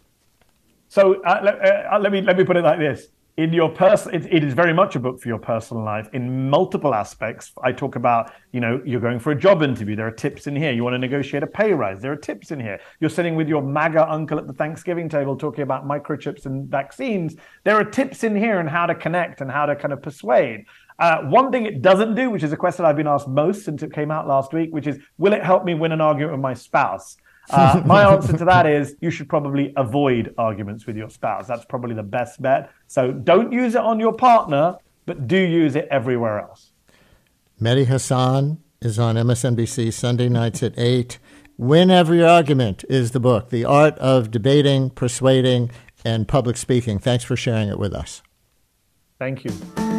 So, 0.89 1.21
uh, 1.23 1.39
let, 1.43 1.62
uh, 1.62 1.99
let, 1.99 2.12
me 2.12 2.21
let 2.21 2.38
me 2.38 2.43
put 2.43 2.57
it 2.57 2.63
like 2.63 2.79
this: 2.79 3.07
in 3.39 3.53
your 3.53 3.69
person, 3.69 4.13
it, 4.13 4.25
it 4.33 4.43
is 4.43 4.53
very 4.53 4.73
much 4.73 4.97
a 4.97 4.99
book 4.99 5.21
for 5.21 5.29
your 5.29 5.38
personal 5.38 5.81
life 5.81 6.09
in 6.12 6.49
multiple 6.49 6.93
aspects. 6.93 7.53
I 7.63 7.71
talk 7.71 7.95
about, 7.95 8.33
you 8.51 8.59
know, 8.59 8.81
you're 8.83 8.99
going 8.99 9.17
for 9.17 9.31
a 9.31 9.39
job 9.39 9.63
interview. 9.63 9.95
There 9.95 10.07
are 10.07 10.12
tips 10.12 10.45
in 10.45 10.57
here. 10.57 10.73
You 10.73 10.83
want 10.83 10.95
to 10.95 10.97
negotiate 10.97 11.41
a 11.41 11.47
pay 11.47 11.71
rise. 11.71 12.01
There 12.01 12.12
are 12.12 12.17
tips 12.17 12.51
in 12.51 12.59
here. 12.59 12.81
You're 12.99 13.09
sitting 13.09 13.35
with 13.35 13.47
your 13.47 13.62
MAGA 13.62 14.12
uncle 14.12 14.39
at 14.39 14.45
the 14.45 14.51
Thanksgiving 14.51 15.07
table 15.07 15.38
talking 15.38 15.62
about 15.62 15.88
microchips 15.88 16.47
and 16.47 16.67
vaccines. 16.67 17.38
There 17.63 17.77
are 17.77 17.85
tips 17.85 18.25
in 18.25 18.35
here 18.35 18.59
on 18.59 18.67
how 18.67 18.88
to 18.88 18.93
connect 18.93 19.39
and 19.39 19.49
how 19.49 19.67
to 19.67 19.75
kind 19.77 19.93
of 19.93 20.01
persuade. 20.01 20.65
Uh, 20.99 21.21
one 21.23 21.51
thing 21.51 21.65
it 21.65 21.81
doesn't 21.81 22.15
do, 22.15 22.29
which 22.29 22.43
is 22.43 22.51
a 22.51 22.57
question 22.57 22.83
I've 22.83 22.97
been 22.97 23.07
asked 23.07 23.27
most 23.27 23.63
since 23.63 23.81
it 23.83 23.93
came 23.93 24.12
out 24.12 24.27
last 24.27 24.51
week, 24.53 24.71
which 24.71 24.85
is, 24.85 24.99
will 25.17 25.33
it 25.33 25.43
help 25.43 25.63
me 25.63 25.73
win 25.73 25.93
an 25.93 26.01
argument 26.01 26.33
with 26.33 26.41
my 26.41 26.53
spouse? 26.53 27.15
Uh, 27.49 27.81
my 27.85 28.03
answer 28.03 28.38
to 28.38 28.45
that 28.45 28.65
is 28.65 28.95
you 28.99 29.09
should 29.09 29.29
probably 29.29 29.73
avoid 29.77 30.33
arguments 30.38 30.85
with 30.85 30.97
your 30.97 31.09
spouse. 31.09 31.47
That's 31.47 31.65
probably 31.65 31.95
the 31.95 32.03
best 32.03 32.41
bet. 32.41 32.69
So 32.88 33.12
don't 33.12 33.51
use 33.51 33.75
it 33.75 33.81
on 33.81 33.99
your 33.99 34.13
partner, 34.13 34.75
but 35.05 35.27
do 35.27 35.38
use 35.38 35.75
it 35.75 35.88
everywhere 35.89 36.39
else. 36.41 36.71
Mehdi 37.62 37.85
Hasan 37.85 38.62
is 38.81 38.99
on 38.99 39.15
MSNBC 39.15 39.93
Sunday 39.93 40.27
nights 40.29 40.62
at 40.63 40.77
8. 40.77 41.17
Win 41.57 41.91
Every 41.91 42.23
Argument 42.23 42.85
is 42.89 43.12
the 43.12 43.19
book, 43.19 43.49
The 43.49 43.65
Art 43.65 43.97
of 43.99 44.31
Debating, 44.31 44.89
Persuading, 44.89 45.71
and 46.05 46.27
Public 46.27 46.55
Speaking. 46.55 46.99
Thanks 46.99 47.23
for 47.23 47.35
sharing 47.35 47.67
it 47.67 47.79
with 47.79 47.93
us. 47.93 48.21
Thank 49.17 49.43
you. 49.43 49.98